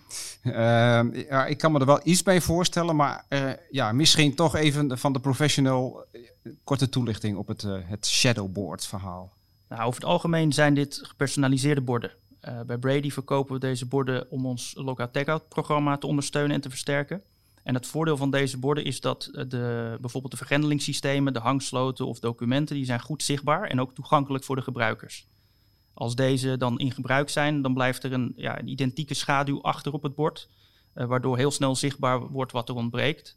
ja, 1.28 1.46
ik 1.46 1.58
kan 1.58 1.72
me 1.72 1.78
er 1.78 1.86
wel 1.86 2.00
iets 2.04 2.22
bij 2.22 2.40
voorstellen, 2.40 2.96
maar 2.96 3.24
uh, 3.28 3.50
ja, 3.70 3.92
misschien 3.92 4.34
toch 4.34 4.56
even 4.56 4.98
van 4.98 5.12
de 5.12 5.20
professional 5.20 6.04
uh, 6.12 6.52
korte 6.64 6.88
toelichting 6.88 7.36
op 7.36 7.48
het, 7.48 7.62
het 7.62 8.06
shadowboard 8.06 8.86
verhaal. 8.86 9.32
Nou, 9.68 9.82
over 9.82 10.00
het 10.00 10.10
algemeen 10.10 10.52
zijn 10.52 10.74
dit 10.74 11.00
gepersonaliseerde 11.02 11.80
borden. 11.80 12.10
Bij 12.66 12.78
Brady 12.78 13.10
verkopen 13.10 13.54
we 13.54 13.60
deze 13.60 13.86
borden 13.86 14.30
om 14.30 14.46
ons 14.46 14.72
Lockout 14.76 15.48
programma 15.48 15.96
te 15.96 16.06
ondersteunen 16.06 16.54
en 16.54 16.60
te 16.60 16.70
versterken. 16.70 17.22
En 17.62 17.74
het 17.74 17.86
voordeel 17.86 18.16
van 18.16 18.30
deze 18.30 18.58
borden 18.58 18.84
is 18.84 19.00
dat 19.00 19.30
de, 19.32 19.96
bijvoorbeeld 20.00 20.32
de 20.32 20.38
vergrendelingssystemen, 20.38 21.32
de 21.32 21.38
hangsloten 21.38 22.06
of 22.06 22.18
documenten, 22.18 22.76
die 22.76 22.84
zijn 22.84 23.00
goed 23.00 23.22
zichtbaar 23.22 23.62
en 23.62 23.80
ook 23.80 23.94
toegankelijk 23.94 24.44
voor 24.44 24.56
de 24.56 24.62
gebruikers. 24.62 25.26
Als 25.98 26.14
deze 26.14 26.56
dan 26.56 26.78
in 26.78 26.92
gebruik 26.92 27.28
zijn, 27.28 27.62
dan 27.62 27.74
blijft 27.74 28.04
er 28.04 28.12
een, 28.12 28.32
ja, 28.36 28.58
een 28.58 28.68
identieke 28.68 29.14
schaduw 29.14 29.62
achter 29.62 29.92
op 29.92 30.02
het 30.02 30.14
bord, 30.14 30.48
uh, 30.94 31.04
waardoor 31.04 31.36
heel 31.36 31.50
snel 31.50 31.76
zichtbaar 31.76 32.20
wordt 32.20 32.52
wat 32.52 32.68
er 32.68 32.74
ontbreekt. 32.74 33.36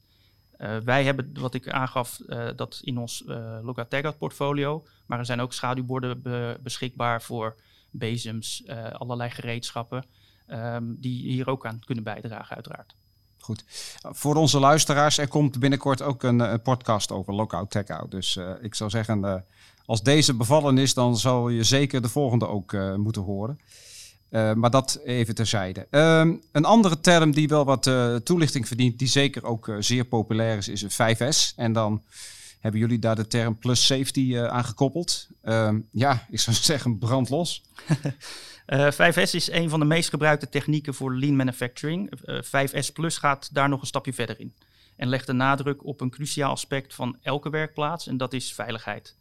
Uh, 0.58 0.77
wij 0.77 1.03
hebben, 1.03 1.32
wat 1.39 1.53
ik 1.53 1.70
aangaf, 1.70 2.20
uh, 2.27 2.50
dat 2.56 2.80
in 2.84 2.98
ons 2.98 3.24
uh, 3.27 3.58
Lookout 3.62 4.18
portfolio. 4.18 4.86
Maar 5.06 5.20
er 5.20 5.25
zijn 5.25 5.41
ook 5.41 5.53
schaduwborden 5.53 6.22
be 6.22 6.60
beschikbaar 6.63 7.22
voor 7.22 7.56
bezems, 7.91 8.63
allerlei 8.91 9.30
gereedschappen. 9.30 10.06
Um, 10.48 10.98
die 11.00 11.32
hier 11.32 11.50
ook 11.50 11.65
aan 11.65 11.80
kunnen 11.86 12.03
bijdragen, 12.03 12.56
uiteraard. 12.56 12.96
Goed. 13.39 13.63
Voor 14.01 14.36
onze 14.36 14.60
luisteraars, 14.60 15.18
er 15.18 15.27
komt 15.27 15.60
binnenkort 15.60 16.01
ook 16.01 16.24
een, 16.24 16.39
een 16.39 16.62
podcast 16.62 17.12
over 17.12 17.34
Lookout 17.34 17.72
Tagout. 17.72 18.12
Dus 18.12 18.39
ik 18.62 18.75
zou 18.75 18.89
zeggen, 18.89 19.46
als 19.91 20.03
deze 20.03 20.33
bevallen 20.33 20.77
is, 20.77 20.93
dan 20.93 21.17
zal 21.17 21.50
je 21.50 21.63
zeker 21.63 22.01
de 22.01 22.10
volgende 22.10 22.48
ook 22.48 22.77
moeten 22.98 23.21
horen. 23.21 23.60
Uh, 24.31 24.53
maar 24.53 24.69
dat 24.69 25.00
even 25.05 25.36
terzijde. 25.36 25.88
Uh, 25.91 26.33
een 26.51 26.65
andere 26.65 27.00
term 27.00 27.31
die 27.31 27.48
wel 27.48 27.65
wat 27.65 27.88
uh, 27.88 28.15
toelichting 28.15 28.67
verdient, 28.67 29.00
die 29.00 29.07
zeker 29.07 29.43
ook 29.43 29.71
zeer 29.79 30.05
populair 30.05 30.57
is, 30.57 30.67
is 30.67 30.81
een 30.81 31.15
5S. 31.17 31.55
En 31.55 31.74
dan 31.74 32.03
hebben 32.60 32.79
jullie 32.79 33.00
daar 33.00 33.15
de 33.15 33.27
term 33.27 33.57
plus 33.57 33.86
safety 33.86 34.38
aan 34.38 34.63
gekoppeld. 34.65 35.27
Ehm, 35.41 35.79
ja, 35.91 36.25
ik 36.29 36.39
zou 36.39 36.55
zeggen 36.55 36.98
brand 36.98 37.29
los. 37.29 37.63
5S 38.93 39.31
is 39.41 39.51
een 39.51 39.69
van 39.69 39.79
de 39.79 39.86
meest 39.86 40.10
gebruikte 40.10 40.50
technieken 40.50 40.93
voor 40.93 41.15
lean 41.15 41.36
manufacturing. 41.36 42.12
5S 42.45 42.93
Plus 42.93 43.17
gaat 43.17 43.50
daar 43.53 43.69
nog 43.69 43.81
een 43.81 43.88
stapje 43.88 44.13
verder 44.13 44.39
in. 44.39 44.53
En 44.95 45.07
legt 45.07 45.27
de 45.27 45.33
nadruk 45.33 45.86
op 45.86 46.01
een 46.01 46.10
cruciaal 46.10 46.51
aspect 46.51 46.93
van 46.93 47.17
elke 47.21 47.50
werkplaats 47.50 48.07
en 48.07 48.17
dat 48.17 48.33
is 48.33 48.53
veiligheid. 48.53 49.15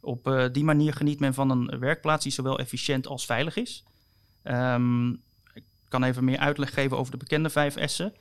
Op 0.00 0.48
die 0.52 0.64
manier 0.64 0.92
geniet 0.92 1.20
men 1.20 1.34
van 1.34 1.50
een 1.50 1.78
werkplaats 1.78 2.22
die 2.22 2.32
zowel 2.32 2.58
efficiënt 2.58 3.06
als 3.06 3.26
veilig 3.26 3.56
is. 3.56 3.84
Um, 4.44 5.10
ik 5.54 5.64
kan 5.88 6.02
even 6.02 6.24
meer 6.24 6.38
uitleg 6.38 6.74
geven 6.74 6.98
over 6.98 7.12
de 7.12 7.18
bekende 7.18 7.50
vijf 7.50 7.88
S'en. 7.90 8.12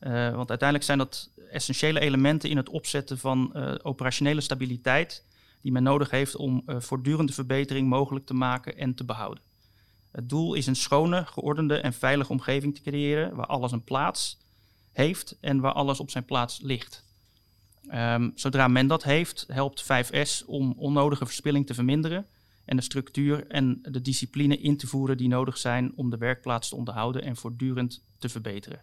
Uh, 0.00 0.34
want 0.34 0.48
uiteindelijk 0.48 0.84
zijn 0.84 0.98
dat 0.98 1.30
essentiële 1.50 2.00
elementen 2.00 2.50
in 2.50 2.56
het 2.56 2.68
opzetten 2.68 3.18
van 3.18 3.52
uh, 3.56 3.74
operationele 3.82 4.40
stabiliteit 4.40 5.24
die 5.60 5.72
men 5.72 5.82
nodig 5.82 6.10
heeft 6.10 6.36
om 6.36 6.62
voortdurende 6.66 7.32
verbetering 7.32 7.88
mogelijk 7.88 8.26
te 8.26 8.34
maken 8.34 8.76
en 8.76 8.94
te 8.94 9.04
behouden. 9.04 9.42
Het 10.10 10.28
doel 10.28 10.54
is 10.54 10.66
een 10.66 10.76
schone, 10.76 11.26
geordende 11.26 11.76
en 11.76 11.92
veilige 11.92 12.32
omgeving 12.32 12.74
te 12.74 12.82
creëren 12.82 13.34
waar 13.34 13.46
alles 13.46 13.72
een 13.72 13.84
plaats 13.84 14.38
heeft 14.92 15.36
en 15.40 15.60
waar 15.60 15.72
alles 15.72 16.00
op 16.00 16.10
zijn 16.10 16.24
plaats 16.24 16.60
ligt. 16.60 17.04
Um, 17.90 18.32
zodra 18.34 18.68
men 18.68 18.86
dat 18.86 19.02
heeft, 19.02 19.46
helpt 19.48 19.84
5S 19.84 20.44
om 20.46 20.74
onnodige 20.76 21.26
verspilling 21.26 21.66
te 21.66 21.74
verminderen 21.74 22.26
en 22.64 22.76
de 22.76 22.82
structuur 22.82 23.46
en 23.46 23.78
de 23.82 24.00
discipline 24.00 24.58
in 24.58 24.76
te 24.76 24.86
voeren 24.86 25.16
die 25.16 25.28
nodig 25.28 25.58
zijn 25.58 25.92
om 25.96 26.10
de 26.10 26.16
werkplaats 26.16 26.68
te 26.68 26.76
onderhouden 26.76 27.22
en 27.22 27.36
voortdurend 27.36 28.02
te 28.18 28.28
verbeteren. 28.28 28.82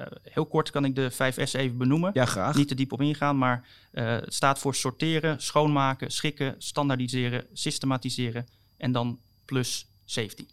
Uh, 0.00 0.06
heel 0.22 0.46
kort 0.46 0.70
kan 0.70 0.84
ik 0.84 0.94
de 0.94 1.12
5S 1.12 1.52
even 1.52 1.78
benoemen. 1.78 2.10
Ja, 2.14 2.24
graag. 2.24 2.56
Niet 2.56 2.68
te 2.68 2.74
diep 2.74 2.92
op 2.92 3.00
ingaan, 3.00 3.38
maar 3.38 3.68
uh, 3.92 4.04
het 4.04 4.34
staat 4.34 4.58
voor 4.58 4.74
sorteren, 4.74 5.42
schoonmaken, 5.42 6.10
schikken, 6.10 6.54
standaardiseren, 6.58 7.46
systematiseren 7.52 8.46
en 8.76 8.92
dan 8.92 9.18
plus 9.44 9.86
safety. 10.04 10.46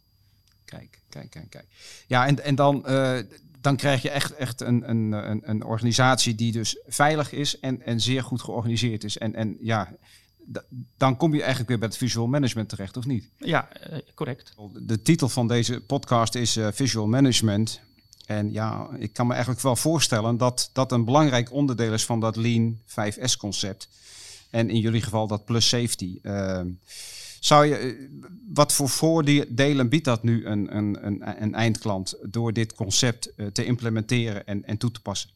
Kijk, 0.66 1.02
kijk, 1.10 1.30
kijk, 1.30 1.50
kijk. 1.50 1.66
Ja, 2.08 2.28
en, 2.28 2.44
en 2.44 2.56
dan, 2.56 2.84
uh, 2.88 3.20
dan 3.68 3.76
krijg 3.76 4.02
je 4.02 4.10
echt, 4.10 4.34
echt 4.34 4.62
een, 4.62 4.90
een, 4.90 5.12
een, 5.12 5.42
een 5.44 5.64
organisatie 5.64 6.36
die 6.36 6.52
dus 6.52 6.78
veilig 6.88 7.32
is 7.32 7.60
en, 7.60 7.82
en 7.82 8.02
zeer 8.02 8.24
goed 8.24 8.42
georganiseerd 8.42 9.04
is. 9.04 9.18
En, 9.18 9.36
en 9.36 9.58
ja, 9.62 9.96
dan 10.98 11.18
kom 11.18 11.34
je 11.34 11.40
eigenlijk 11.40 11.70
weer 11.70 11.80
bij 11.80 11.88
het 11.88 11.98
visual 11.98 12.28
management 12.28 12.70
terecht, 12.70 12.98
of 12.98 13.06
niet? 13.06 13.30
Ja, 13.38 13.70
uh, 13.92 13.98
correct. 14.14 14.54
De 14.80 15.02
titel 15.02 15.30
van 15.30 15.48
deze 15.48 15.82
podcast 15.82 16.36
is 16.36 16.58
uh, 16.58 16.68
Visual 16.72 17.08
Management. 17.08 17.80
En 18.26 18.52
ja, 18.52 18.88
ik 18.98 19.14
kan 19.14 19.28
me 19.28 19.32
eigenlijk 19.32 19.62
wel 19.62 19.76
voorstellen 19.76 20.38
dat 20.38 20.70
dat 20.74 20.92
een 20.92 21.06
belangrijk 21.06 21.52
onderdeel 21.52 21.94
is 21.94 22.06
van 22.06 22.20
dat 22.20 22.36
Lean 22.36 22.80
5S-concept. 22.90 23.90
En 24.50 24.70
in 24.70 24.80
jullie 24.80 25.02
geval 25.02 25.28
dat 25.28 25.46
plus 25.46 25.68
safety. 25.68 26.20
Uh, 26.22 26.62
zou 27.40 27.66
je, 27.66 28.10
wat 28.54 28.74
voor 28.74 28.90
voordelen 28.90 29.90
biedt 29.90 30.06
dat 30.06 30.24
nu 30.24 30.46
een, 30.46 30.78
een, 30.78 31.06
een, 31.06 31.44
een 31.44 31.54
eindklant 31.54 32.16
door 32.22 32.54
dit 32.54 32.74
concept 32.74 33.34
te 33.54 33.66
implementeren 33.66 34.48
en, 34.48 34.66
en 34.66 34.78
toe 34.78 34.92
te 34.92 35.02
passen? 35.02 35.30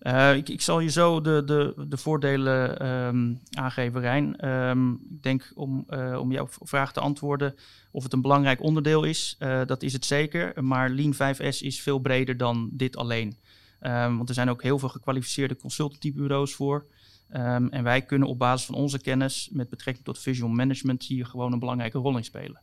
Uh, 0.00 0.36
ik, 0.36 0.48
ik, 0.48 0.60
zal 0.60 0.80
je 0.80 0.90
zo 0.90 1.20
de, 1.20 1.42
de, 1.46 1.86
de 1.88 1.96
voordelen 1.96 2.86
um, 2.88 3.40
aangeven, 3.50 4.00
Rijn. 4.00 4.48
Um, 4.48 4.92
ik 4.92 5.22
denk 5.22 5.52
om, 5.54 5.86
om 6.18 6.32
jouw 6.32 6.48
vraag 6.60 6.92
te 6.92 7.00
antwoorden 7.00 7.54
of 7.90 8.02
het 8.02 8.12
een 8.12 8.20
belangrijk 8.20 8.62
onderdeel 8.62 9.04
is. 9.04 9.36
Dat 9.66 9.82
is 9.82 9.92
het 9.92 10.04
zeker, 10.04 10.64
maar 10.64 10.90
Lean 10.90 11.14
5S 11.14 11.58
is 11.58 11.80
veel 11.80 11.98
breder 11.98 12.36
dan 12.36 12.68
dit 12.72 12.96
alleen. 12.96 13.36
Um, 13.80 14.16
want 14.16 14.28
er 14.28 14.34
zijn 14.34 14.50
ook 14.50 14.62
heel 14.62 14.78
veel 14.78 14.88
gekwalificeerde 14.88 15.56
consultancybureaus 15.56 16.54
voor. 16.54 16.86
En 17.70 17.82
wij 17.82 18.02
kunnen 18.02 18.28
op 18.28 18.38
basis 18.38 18.66
van 18.66 18.74
onze 18.74 18.98
kennis 18.98 19.48
met 19.52 19.68
betrekking 19.68 20.04
tot 20.04 20.18
visual 20.18 20.50
management 20.50 21.04
hier 21.04 21.26
gewoon 21.26 21.52
een 21.52 21.58
belangrijke 21.58 21.98
rol 21.98 22.16
in 22.16 22.24
spelen. 22.24 22.62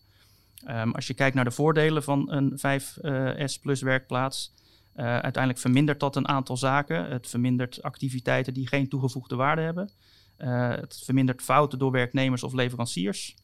als 0.91 1.07
je 1.07 1.13
kijkt 1.13 1.35
naar 1.35 1.43
de 1.43 1.51
voordelen 1.51 2.03
van 2.03 2.31
een 2.31 2.57
5S 2.57 3.61
plus 3.61 3.81
werkplaats, 3.81 4.53
uh, 4.95 5.05
uiteindelijk 5.05 5.57
vermindert 5.57 5.99
dat 5.99 6.15
een 6.15 6.27
aantal 6.27 6.57
zaken. 6.57 7.05
Het 7.05 7.27
vermindert 7.27 7.81
activiteiten 7.81 8.53
die 8.53 8.67
geen 8.67 8.89
toegevoegde 8.89 9.35
waarde 9.35 9.61
hebben. 9.61 9.89
Uh, 10.37 10.69
het 10.69 11.01
vermindert 11.03 11.41
fouten 11.41 11.79
door 11.79 11.91
werknemers 11.91 12.43
of 12.43 12.53
leveranciers. 12.53 13.35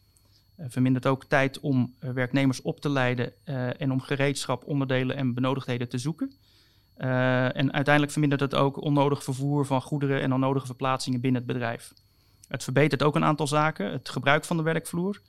Uh, 0.59 0.65
vermindert 0.69 1.05
ook 1.05 1.25
tijd 1.25 1.59
om 1.59 1.95
werknemers 1.99 2.61
op 2.61 2.79
te 2.79 2.89
leiden 2.89 3.33
en 3.77 3.91
om 3.91 4.01
gereedschap, 4.01 4.65
onderdelen 4.65 5.15
en 5.15 5.33
benodigdheden 5.33 5.89
te 5.89 5.97
zoeken. 5.97 6.33
En 6.97 7.73
uiteindelijk 7.73 8.11
vermindert 8.11 8.41
het 8.41 8.55
ook 8.55 8.81
onnodig 8.81 9.23
vervoer 9.23 9.65
van 9.65 9.81
goederen 9.81 10.21
en 10.21 10.33
onnodige 10.33 10.65
verplaatsingen 10.65 11.21
binnen 11.21 11.41
het 11.41 11.51
bedrijf. 11.51 11.93
Het 12.47 12.63
verbetert 12.63 13.03
ook 13.03 13.15
een 13.15 13.23
aantal 13.23 13.47
zaken. 13.47 13.91
Het 13.91 14.09
gebruik 14.09 14.45
van 14.45 14.57
de 14.57 14.63
werkvloer, 14.63 15.21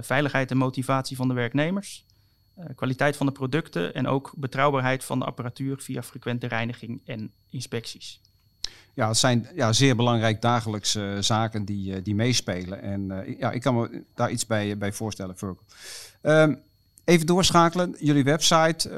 veiligheid 0.00 0.50
en 0.50 0.56
motivatie 0.56 1.16
van 1.16 1.28
de 1.28 1.34
werknemers. 1.34 2.04
Uh, 2.58 2.64
kwaliteit 2.74 3.16
van 3.16 3.26
de 3.26 3.32
producten 3.32 3.94
en 3.94 4.06
ook 4.06 4.32
betrouwbaarheid 4.36 5.04
van 5.04 5.18
de 5.18 5.24
apparatuur 5.24 5.78
via 5.78 6.02
frequente 6.02 6.46
reiniging 6.46 7.00
en 7.04 7.32
inspecties. 7.50 8.20
Ja, 8.94 9.08
het 9.08 9.16
zijn 9.16 9.48
ja, 9.54 9.72
zeer 9.72 9.96
belangrijk 9.96 10.40
dagelijkse 10.40 11.16
zaken 11.20 11.64
die, 11.64 12.02
die 12.02 12.14
meespelen. 12.14 12.82
En 12.82 13.24
ja, 13.38 13.50
ik 13.50 13.60
kan 13.60 13.74
me 13.74 14.02
daar 14.14 14.30
iets 14.30 14.46
bij, 14.46 14.78
bij 14.78 14.92
voorstellen, 14.92 15.36
Virgil. 15.36 15.64
Um, 16.22 16.62
even 17.04 17.26
doorschakelen. 17.26 17.94
Jullie 17.98 18.24
website, 18.24 18.90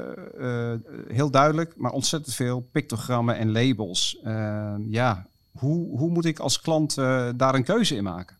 heel 1.08 1.30
duidelijk, 1.30 1.72
maar 1.76 1.92
ontzettend 1.92 2.34
veel 2.34 2.68
pictogrammen 2.72 3.36
en 3.36 3.52
labels. 3.52 4.18
Ehm, 4.24 4.80
ja, 4.88 5.26
hoe, 5.50 5.98
hoe 5.98 6.10
moet 6.10 6.24
ik 6.24 6.38
als 6.38 6.60
klant 6.60 6.94
daar 7.36 7.54
een 7.54 7.64
keuze 7.64 7.96
in 7.96 8.02
maken? 8.02 8.36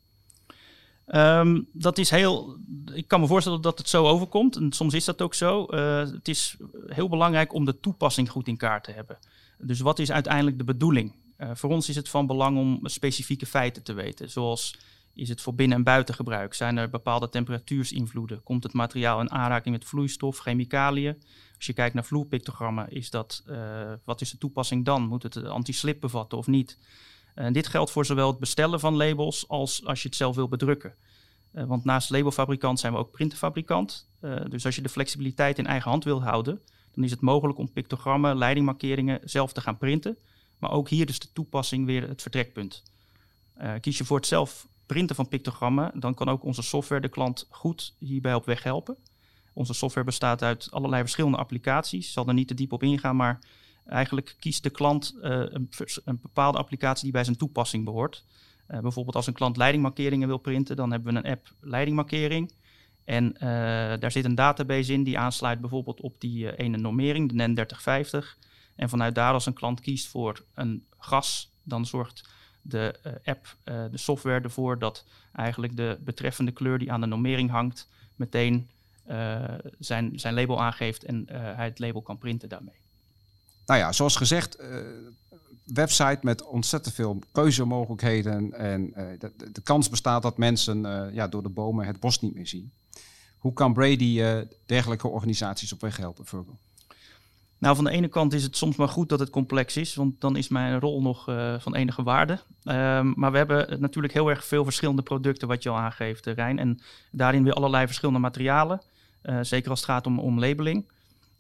Um, 1.15 1.69
dat 1.73 1.99
is 1.99 2.11
heel. 2.11 2.57
Ik 2.95 3.09
kan 3.09 3.21
me 3.21 3.27
voorstellen 3.27 3.61
dat 3.61 3.79
het 3.79 3.89
zo 3.89 4.07
overkomt. 4.07 4.57
En 4.57 4.73
soms 4.73 4.95
is 4.95 5.05
dat 5.05 5.23
ook 5.23 5.35
zo. 5.35 5.67
Uh, 5.71 5.99
het 5.99 6.29
is 6.29 6.57
heel 6.87 7.09
belangrijk 7.09 7.53
om 7.53 7.65
de 7.65 7.81
toepassing 7.81 8.31
goed 8.31 8.49
in 8.49 8.57
kaart 8.57 8.85
te 8.85 8.93
hebben. 8.93 9.19
Dus 9.59 9.81
wat 9.81 9.99
is 9.99 10.11
uiteindelijk 10.11 10.59
de 10.59 10.65
bedoeling? 10.65 11.13
Uh, 11.39 11.51
voor 11.55 11.71
ons 11.71 11.89
is 11.89 11.97
het 11.97 12.09
van 12.09 12.27
belang 12.27 12.59
om 12.59 12.81
specifieke 12.83 13.47
feiten 13.47 13.83
te 13.83 13.93
weten. 13.93 14.31
Zoals 14.31 14.79
is 15.17 15.29
het 15.29 15.41
voor 15.41 15.55
binnen- 15.55 15.77
en 15.77 15.85
buitengebruik? 15.85 16.55
Zijn 16.55 16.77
er 16.77 16.91
bepaalde 16.91 17.29
temperatuursinvloeden? 17.29 18.43
Komt 18.43 18.63
het 18.63 18.73
materiaal 18.73 19.21
in 19.21 19.31
aanraking 19.31 19.75
met 19.75 19.85
vloeistof, 19.85 20.39
chemicaliën? 20.39 21.23
Als 21.57 21.67
je 21.67 21.73
kijkt 21.73 21.95
naar 21.95 22.05
vloerpictogrammen, 22.05 22.91
is 22.91 23.11
dat, 23.11 23.43
uh, 23.47 23.93
wat 24.05 24.21
is 24.21 24.31
de 24.31 24.39
toepassing 24.39 24.85
dan? 24.85 25.03
Moet 25.03 25.23
het 25.23 25.45
anti-slip 25.45 26.01
bevatten 26.01 26.39
of 26.39 26.47
niet? 26.47 26.79
En 27.35 27.53
dit 27.53 27.67
geldt 27.67 27.91
voor 27.91 28.07
zowel 28.07 28.31
het 28.31 28.39
bestellen 28.39 28.81
van 28.81 28.95
labels 28.95 29.49
als 29.49 29.85
als 29.85 30.03
je 30.03 30.09
het 30.09 30.17
zelf 30.17 30.35
wil 30.35 30.49
bedrukken. 30.49 30.95
Uh, 31.53 31.65
want 31.65 31.85
naast 31.85 32.11
labelfabrikant 32.11 32.81
zijn 32.81 32.93
we 32.93 32.99
ook 32.99 33.11
printerfabrikant. 33.11 34.09
Uh, 34.21 34.37
dus 34.49 34.65
als 34.65 34.75
je 34.75 34.83
de 34.83 34.89
flexibiliteit 34.89 35.59
in 35.59 35.67
eigen 35.67 35.91
hand 35.91 36.05
wilt 36.05 36.23
houden, 36.23 36.61
dan 36.95 37.05
is 37.05 37.11
het 37.11 37.21
mogelijk 37.21 37.59
om 37.59 37.73
pictogrammen, 37.73 38.37
leidingmarkeringen 38.37 39.21
zelf 39.25 39.53
te 39.53 39.61
gaan 39.61 39.79
printen. 39.79 40.17
Maar 40.59 40.71
ook 40.71 40.89
hier 40.89 41.07
dus 41.07 41.19
de 41.19 41.33
toepassing 41.33 41.87
weer 41.87 42.09
het 42.09 42.23
vertrekpunt. 42.23 42.83
Kies 43.81 43.99
je 43.99 44.05
voor 44.05 44.17
het 44.17 44.27
zelf 44.27 44.67
printen 44.87 45.17
van 45.17 45.29
pictogrammen, 45.29 45.91
dan 45.95 46.15
kan 46.15 46.29
ook 46.29 46.45
onze 46.45 46.63
software 46.63 47.01
de 47.01 47.09
klant 47.09 47.47
goed 47.51 47.95
hierbij 47.99 48.35
op 48.35 48.45
weg 48.45 48.63
helpen. 48.63 48.97
Onze 49.53 49.75
software 49.75 50.07
bestaat 50.07 50.43
uit 50.43 50.69
allerlei 50.71 51.03
verschillende 51.03 51.37
applicaties. 51.37 52.07
Ik 52.07 52.13
zal 52.13 52.29
er 52.29 52.35
niet 52.35 52.49
te 52.49 52.55
diep 52.55 52.73
op 52.73 52.83
ingaan, 52.83 53.17
maar 53.17 53.39
Eigenlijk 53.87 54.37
kiest 54.39 54.63
de 54.63 54.71
klant 54.71 55.15
uh, 55.17 55.23
een, 55.31 55.69
een, 56.05 56.19
bepaalde 56.23 56.59
applicatie 56.59 57.03
die 57.03 57.13
bij 57.13 57.25
zijn 57.25 57.37
toepassing 57.37 57.85
behoort. 57.85 58.25
bijvoorbeeld 58.67 59.17
als 59.17 59.27
een 59.27 59.33
klant 59.33 59.57
leidingmarkeringen 59.57 60.29
wil 60.29 60.39
printen, 60.39 60.77
dan 60.77 60.91
hebben 60.91 61.13
we 61.13 61.19
een 61.19 61.31
app 61.31 61.53
leidingmarkering. 61.61 62.53
En 63.05 63.33
daar 64.01 64.13
zit 64.13 64.25
een 64.25 64.35
database 64.35 64.93
in 64.93 65.03
die 65.03 65.19
aansluit 65.19 65.61
bijvoorbeeld 65.61 66.01
op 66.01 66.21
die 66.21 66.57
ene 66.57 66.77
normering, 66.77 67.29
de 67.29 67.35
NEN 67.35 67.55
3050. 67.55 68.37
En 68.77 68.89
vanuit 68.89 69.15
daar 69.15 69.33
als 69.33 69.47
een 69.47 69.53
klant 69.53 69.81
kiest 69.81 70.09
voor 70.09 70.45
een 70.55 70.85
gas, 70.99 71.51
dan 71.63 71.87
zorgt 71.87 72.29
de 72.69 72.95
app, 73.25 73.57
de 73.65 73.99
software 73.99 74.41
ervoor 74.41 74.79
dat 74.79 75.05
eigenlijk 75.33 75.77
de 75.77 75.99
betreffende 76.05 76.53
kleur 76.53 76.79
die 76.79 76.93
aan 76.93 77.01
de 77.01 77.07
normering 77.07 77.51
hangt, 77.51 77.89
meteen 78.17 78.69
zijn, 79.79 80.21
zijn 80.21 80.35
label 80.35 80.63
aangeeft 80.63 81.05
en 81.05 81.25
hij 81.33 81.65
het 81.65 81.79
label 81.79 82.03
kan 82.03 82.19
printen 82.19 82.49
daarmee. 82.49 82.75
Nou 83.67 83.81
ja, 83.81 83.93
zoals 83.93 84.17
gezegd, 84.17 84.59
website 85.65 86.19
met 86.23 86.43
ontzettend 86.43 86.95
veel 86.95 87.19
keuzemogelijkheden. 87.33 88.53
En 88.53 88.91
de, 89.19 89.33
de, 89.53 89.61
kans 89.63 89.89
bestaat 89.89 90.23
dat 90.23 90.39
mensen 90.39 90.81
ja, 91.15 91.29
door 91.29 91.43
de 91.43 91.49
bomen 91.49 91.87
het 91.87 92.01
bos 92.01 92.21
niet 92.21 92.35
meer 92.35 92.47
zien. 92.47 92.73
Hoe 93.39 93.53
kan 93.53 93.73
Brady 93.73 94.45
dergelijke 94.67 95.09
organisaties 95.09 95.73
op 95.73 95.81
weg 95.81 95.97
helpen, 95.97 96.27
Virgil? 96.27 96.59
Nou, 97.59 97.75
van 97.75 97.85
de 97.85 97.91
ene 97.91 98.09
kant 98.09 98.33
is 98.33 98.43
het 98.43 98.57
soms 98.57 98.77
maar 98.77 98.89
goed 98.89 99.09
dat 99.09 99.19
het 99.19 99.31
complex 99.31 99.77
is, 99.77 99.95
want 99.95 100.21
dan 100.21 100.37
is 100.37 100.49
mijn 100.49 100.81
rol 100.81 101.03
nog 101.03 101.25
van 101.59 101.75
enige 101.75 102.03
waarde. 102.03 102.33
Um, 102.33 103.13
maar 103.17 103.33
we 103.33 103.37
hebben 103.37 103.81
natuurlijk 103.81 104.13
heel 104.13 104.31
erg 104.31 104.45
veel 104.45 104.65
verschillende 104.65 105.03
producten, 105.03 105.49
wat 105.49 105.63
je 105.63 105.69
al 105.69 105.79
aangeeft, 105.79 106.27
Rijn. 106.27 106.59
En 106.59 106.79
daarin 107.11 107.45
weer 107.45 107.53
allerlei 107.53 107.87
verschillende 107.87 108.21
materialen. 108.21 108.83
zeker 109.41 109.71
als 109.71 109.81
het 109.81 109.89
gaat 109.89 110.07
om, 110.07 110.19
om 110.19 110.39
labeling. 110.39 110.91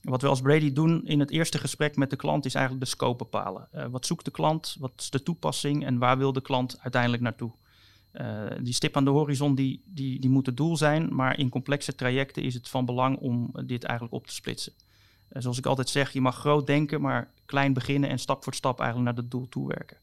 Wat 0.03 0.23
we 0.23 0.29
als 0.29 0.41
Brady 0.41 0.73
doen 0.73 1.07
in 1.07 1.21
het 1.21 1.31
eerste 1.31 1.59
gesprek 1.59 1.97
met 1.97 2.11
de 2.11 2.17
klant 2.17 2.45
is 2.45 2.55
eigenlijk 2.55 2.85
de 2.85 2.91
scope 2.91 3.17
bepalen. 3.17 3.69
Wat 3.91 4.07
zoekt 4.07 4.25
de 4.25 4.31
klant? 4.31 4.77
Wat 4.79 4.93
is 4.97 5.11
de 5.11 5.23
toepassing? 5.23 5.85
En 5.85 5.99
waar 5.99 6.19
wil 6.19 6.33
de 6.33 6.43
klant 6.43 6.79
uiteindelijk 6.81 7.23
naartoe? 7.23 7.53
Die 8.61 8.75
stip 8.75 8.97
aan 8.97 9.05
de 9.05 9.11
horizon 9.11 9.55
die, 9.55 9.83
die, 9.85 10.21
die 10.21 10.31
moet 10.31 10.47
het 10.47 10.57
doel 10.57 10.77
zijn, 10.77 11.15
maar 11.15 11.39
in 11.39 11.49
complexe 11.49 11.95
trajecten 11.95 12.43
is 12.43 12.55
het 12.55 12.69
van 12.69 12.85
belang 12.85 13.19
om 13.19 13.51
dit 13.65 13.85
eigenlijk 13.85 14.15
op 14.15 14.27
te 14.27 14.35
splitsen. 14.35 14.73
Uh, 15.33 15.43
zoals 15.43 15.59
ik 15.59 15.67
altijd 15.67 15.89
zeg, 15.89 16.13
je 16.13 16.21
mag 16.21 16.37
groot 16.37 16.67
denken, 16.67 17.01
maar 17.01 17.31
klein 17.45 17.73
beginnen 17.73 18.11
en 18.11 18.19
stap 18.19 18.45
voor 18.45 18.55
stap 18.55 18.81
eigenlijk 18.81 19.11
naar 19.11 19.23
het 19.23 19.31
doel 19.31 19.49
toe 19.49 19.69
werken. 19.69 19.97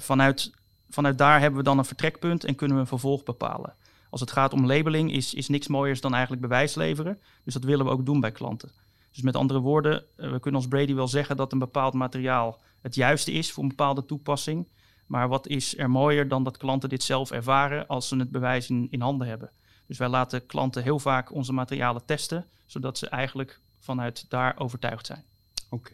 vanuit, 0.00 0.52
vanuit 0.90 1.18
daar 1.18 1.40
hebben 1.40 1.58
we 1.58 1.64
dan 1.64 1.78
een 1.78 1.84
vertrekpunt 1.84 2.44
en 2.44 2.54
kunnen 2.54 2.76
we 2.76 2.82
een 2.82 2.88
vervolg 2.88 3.22
bepalen. 3.22 3.74
Als 4.14 4.22
het 4.22 4.32
gaat 4.32 4.52
om 4.52 4.66
labeling 4.66 5.12
is, 5.12 5.34
is 5.34 5.48
niks 5.48 5.66
mooiers 5.66 6.00
dan 6.00 6.12
eigenlijk 6.12 6.42
bewijs 6.42 6.74
leveren. 6.74 7.18
Dus 7.44 7.54
dat 7.54 7.64
willen 7.64 7.84
we 7.84 7.90
ook 7.90 8.06
doen 8.06 8.20
bij 8.20 8.32
klanten. 8.32 8.70
Dus 9.12 9.22
met 9.22 9.36
andere 9.36 9.60
woorden, 9.60 10.04
eh, 10.16 10.30
we 10.30 10.40
kunnen 10.40 10.60
als 10.60 10.68
Brady 10.68 10.94
wel 10.94 11.08
zeggen 11.08 11.36
dat 11.36 11.52
een 11.52 11.58
bepaald 11.58 11.94
materiaal 11.94 12.60
het 12.80 12.94
juiste 12.94 13.32
is 13.32 13.52
voor 13.52 13.62
een 13.62 13.68
bepaalde 13.68 14.04
toepassing. 14.04 14.68
Maar 15.06 15.28
wat 15.28 15.46
is 15.46 15.78
er 15.78 15.90
mooier 15.90 16.28
dan 16.28 16.44
dat 16.44 16.56
klanten 16.56 16.88
dit 16.88 17.02
zelf 17.02 17.30
ervaren 17.30 17.86
als 17.86 18.08
ze 18.08 18.16
het 18.16 18.30
bewijs 18.30 18.70
in, 18.70 18.86
in 18.90 19.00
handen 19.00 19.28
hebben? 19.28 19.50
Dus 19.86 19.98
wij 19.98 20.08
laten 20.08 20.46
klanten 20.46 20.82
heel 20.82 20.98
vaak 20.98 21.32
onze 21.32 21.52
materialen 21.52 22.04
testen, 22.04 22.46
zodat 22.66 22.98
ze 22.98 23.08
eigenlijk 23.08 23.60
vanuit 23.84 24.24
daar 24.28 24.58
overtuigd 24.58 25.06
zijn. 25.06 25.24
Oké. 25.68 25.90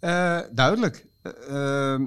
Okay. 0.00 0.42
Eh, 0.44 0.48
duidelijk. 0.54 1.06
Uh, 1.50 2.00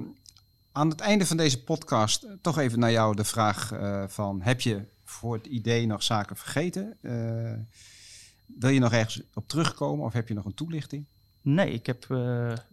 aan 0.72 0.88
het 0.88 1.00
einde 1.00 1.26
van 1.26 1.36
deze 1.36 1.62
podcast 1.62 2.26
toch 2.40 2.58
even 2.58 2.78
naar 2.78 2.92
jou 2.92 3.16
de 3.16 3.24
vraag 3.24 3.72
van... 4.06 4.42
heb 4.42 4.60
je 4.60 4.84
voor 5.04 5.34
het 5.34 5.46
idee 5.46 5.86
nog 5.86 6.02
zaken 6.02 6.36
vergeten? 6.36 6.96
Wil 8.46 8.70
je 8.70 8.80
nog 8.80 8.92
ergens 8.92 9.22
op 9.34 9.48
terugkomen 9.48 10.04
of 10.04 10.12
heb 10.12 10.28
je 10.28 10.34
nog 10.34 10.44
een 10.44 10.54
toelichting? 10.54 11.06
Nee, 11.40 11.70
ik 11.70 11.86
heb... 11.86 12.06
Uh, 12.08 12.18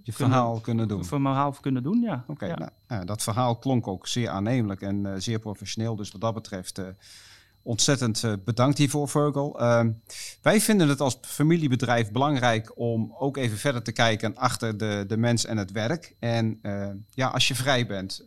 je 0.03 0.13
verhaal 0.13 0.59
kunnen 0.59 0.87
doen? 0.87 1.05
Voor 1.05 1.21
mijn 1.21 1.33
verhaal 1.33 1.51
kunnen 1.61 1.83
doen, 1.83 2.01
ja. 2.01 2.23
Oké, 2.27 2.47
nou, 2.47 2.69
ja. 2.87 3.05
dat 3.05 3.23
verhaal 3.23 3.55
klonk 3.55 3.87
ook 3.87 4.07
zeer 4.07 4.29
aannemelijk 4.29 4.81
en 4.81 5.05
uh, 5.05 5.13
zeer 5.17 5.39
professioneel. 5.39 5.95
Dus 5.95 6.11
wat 6.11 6.21
dat 6.21 6.33
betreft 6.33 6.79
uh, 6.79 6.85
ontzettend 7.65 8.23
bedankt 8.45 8.77
hiervoor, 8.77 9.09
Virgil. 9.09 9.59
Ehm, 9.59 9.91
wij 10.41 10.61
vinden 10.61 10.89
het 10.89 11.01
als 11.01 11.17
familiebedrijf 11.21 12.11
belangrijk 12.11 12.71
om 12.79 13.15
ook 13.19 13.37
even 13.37 13.57
verder 13.57 13.81
te 13.81 13.91
kijken 13.91 14.35
achter 14.35 14.77
de, 14.77 15.03
de 15.07 15.17
mens 15.17 15.45
en 15.45 15.57
het 15.57 15.71
werk. 15.71 16.15
En 16.19 16.59
ja, 17.13 17.27
als 17.27 17.47
je 17.47 17.55
vrij 17.55 17.85
bent, 17.85 18.25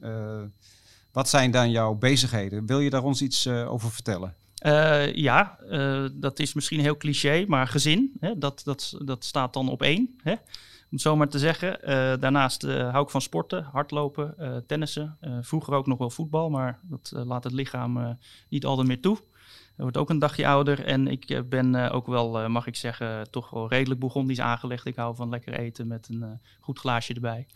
wat 1.13 1.29
zijn 1.29 1.51
dan 1.51 1.71
jouw 1.71 1.95
bezigheden? 1.95 2.67
Wil 2.67 2.81
je 2.81 2.91
daar 2.91 3.05
ons 3.05 3.23
iets 3.23 3.47
over 3.47 3.91
vertellen? 3.91 4.35
Uh, 4.67 5.15
ja, 5.15 5.59
uh, 5.71 6.09
dat 6.13 6.39
is 6.39 6.55
misschien 6.55 6.81
heel 6.81 6.97
cliché, 6.97 7.45
maar 7.49 7.67
gezin, 7.67 8.13
hè, 8.21 8.39
dat, 8.39 8.61
dat, 8.65 8.97
dat 9.05 9.25
staat 9.25 9.53
dan 9.53 9.69
op 9.69 9.83
één. 9.83 10.19
Hè, 10.23 10.33
om 10.33 10.95
het 10.97 11.01
zo 11.01 11.17
maar 11.17 11.29
te 11.29 11.39
zeggen. 11.39 11.79
Uh, 11.83 11.89
daarnaast 12.21 12.63
hou 12.63 13.03
ik 13.03 13.11
van 13.11 13.23
sporten, 13.23 13.63
hardlopen, 13.63 14.35
tennissen. 14.67 15.17
vroeger 15.41 15.75
ook 15.75 15.87
nog 15.87 15.99
wel 15.99 16.11
voetbal, 16.11 16.51
maar 16.51 16.79
dat 16.83 17.13
laat 17.15 17.45
het 17.45 17.53
lichaam 17.53 18.19
niet 18.49 18.65
altijd 18.65 18.87
meer 18.87 19.01
toe. 19.01 19.19
Wordt 19.79 19.97
ook 19.97 20.11
een 20.11 20.19
dagje 20.19 20.47
ouder 20.47 20.85
en 20.85 21.09
ik 21.09 21.43
ben 21.49 21.91
ook 21.91 22.07
wel, 22.07 22.49
mag 22.49 22.67
ik 22.67 22.77
zeggen, 22.77 23.31
toch 23.31 23.51
wel 23.51 23.69
redelijk 23.69 24.01
bourgondisch 24.01 24.41
aangelegd. 24.41 24.87
Ik 24.87 24.97
hou 24.97 25.15
van 25.15 25.29
lekker 25.29 25.53
eten 25.53 25.87
met 25.87 26.09
een 26.09 26.41
goed 26.61 26.79
glaasje 26.79 27.15
erbij. 27.15 27.47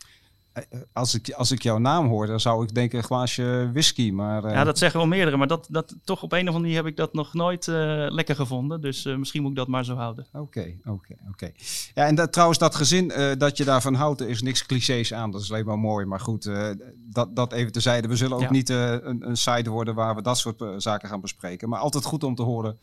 Eh, 0.53 0.63
als 0.93 1.15
ik, 1.15 1.31
als 1.31 1.51
ik 1.51 1.61
jouw 1.61 1.77
naam 1.77 2.07
hoor, 2.07 2.27
dan 2.27 2.39
zou 2.39 2.63
ik 2.63 2.73
denken 2.73 2.97
een 2.97 3.03
glaasje 3.03 3.69
whisky. 3.71 4.11
Maar, 4.11 4.49
Ja, 4.49 4.63
dat 4.63 4.77
zeggen 4.77 4.99
wel 4.99 5.07
meerdere. 5.07 5.37
Maar 5.37 5.47
dat, 5.47 5.67
dat, 5.69 5.95
toch 6.03 6.23
op 6.23 6.31
een 6.31 6.39
of 6.39 6.45
andere 6.45 6.59
manier 6.63 6.75
heb 6.75 6.85
ik 6.85 6.97
dat 6.97 7.13
nog 7.13 7.33
nooit 7.33 7.67
uh, 7.67 7.75
lekker 8.09 8.35
gevonden. 8.35 8.81
Dus 8.81 9.05
uh, 9.05 9.15
misschien 9.15 9.41
moet 9.41 9.51
ik 9.51 9.57
dat 9.57 9.67
maar 9.67 9.85
zo 9.85 9.95
houden. 9.95 10.27
Oké, 10.33 10.75
oké, 10.85 11.15
oké. 11.29 11.51
Ja, 11.93 12.05
en 12.05 12.15
dat, 12.15 12.31
trouwens, 12.31 12.59
dat 12.59 12.75
gezin 12.75 13.11
dat 13.37 13.57
je 13.57 13.63
daarvan 13.63 13.93
houdt, 13.93 14.21
er 14.21 14.29
is 14.29 14.41
niks 14.41 14.65
clichés 14.65 15.13
aan. 15.13 15.31
Dat 15.31 15.41
is 15.41 15.51
alleen 15.51 15.65
maar 15.65 15.79
mooi. 15.79 16.05
Maar 16.05 16.19
goed, 16.19 16.49
dat, 16.95 17.35
dat 17.35 17.51
even 17.53 17.71
tezijde. 17.71 18.07
We 18.07 18.15
zullen 18.15 18.37
ook 18.37 18.43
ja. 18.43 18.51
niet 18.51 18.69
een, 18.69 19.27
een 19.29 19.37
site 19.37 19.69
worden 19.69 19.95
waar 19.95 20.15
we 20.15 20.21
dat 20.21 20.37
soort 20.37 20.63
zaken 20.77 21.09
gaan 21.09 21.21
bespreken. 21.21 21.69
Maar 21.69 21.79
altijd 21.79 22.05
goed 22.05 22.23
om 22.23 22.35
te 22.35 22.43
horen 22.43 22.79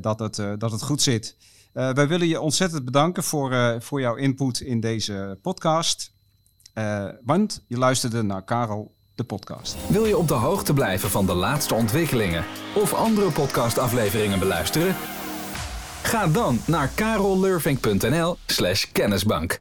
dat, 0.00 0.18
het, 0.18 0.36
dat 0.58 0.72
het 0.72 0.82
goed 0.82 1.02
zit. 1.02 1.36
wij 1.72 2.08
willen 2.08 2.28
je 2.28 2.40
ontzettend 2.40 2.84
bedanken 2.84 3.22
voor, 3.22 3.76
voor 3.78 4.00
jouw 4.00 4.14
input 4.14 4.60
in 4.60 4.80
deze 4.80 5.38
podcast. 5.42 6.12
Uh, 6.74 7.04
want 7.24 7.64
je 7.66 7.78
luisterde 7.78 8.22
naar 8.22 8.44
Karel, 8.44 8.94
de 9.14 9.24
podcast. 9.24 9.76
Wil 9.88 10.04
je 10.04 10.16
op 10.16 10.28
de 10.28 10.34
hoogte 10.34 10.72
blijven 10.72 11.10
van 11.10 11.26
de 11.26 11.34
laatste 11.34 11.74
ontwikkelingen 11.74 12.44
of 12.74 12.94
andere 12.94 13.30
podcastafleveringen 13.30 14.38
beluisteren? 14.38 14.94
Ga 16.02 16.26
dan 16.26 16.58
naar 16.66 16.88
karellurving.nl/slash 16.94 18.84
kennisbank. 18.92 19.60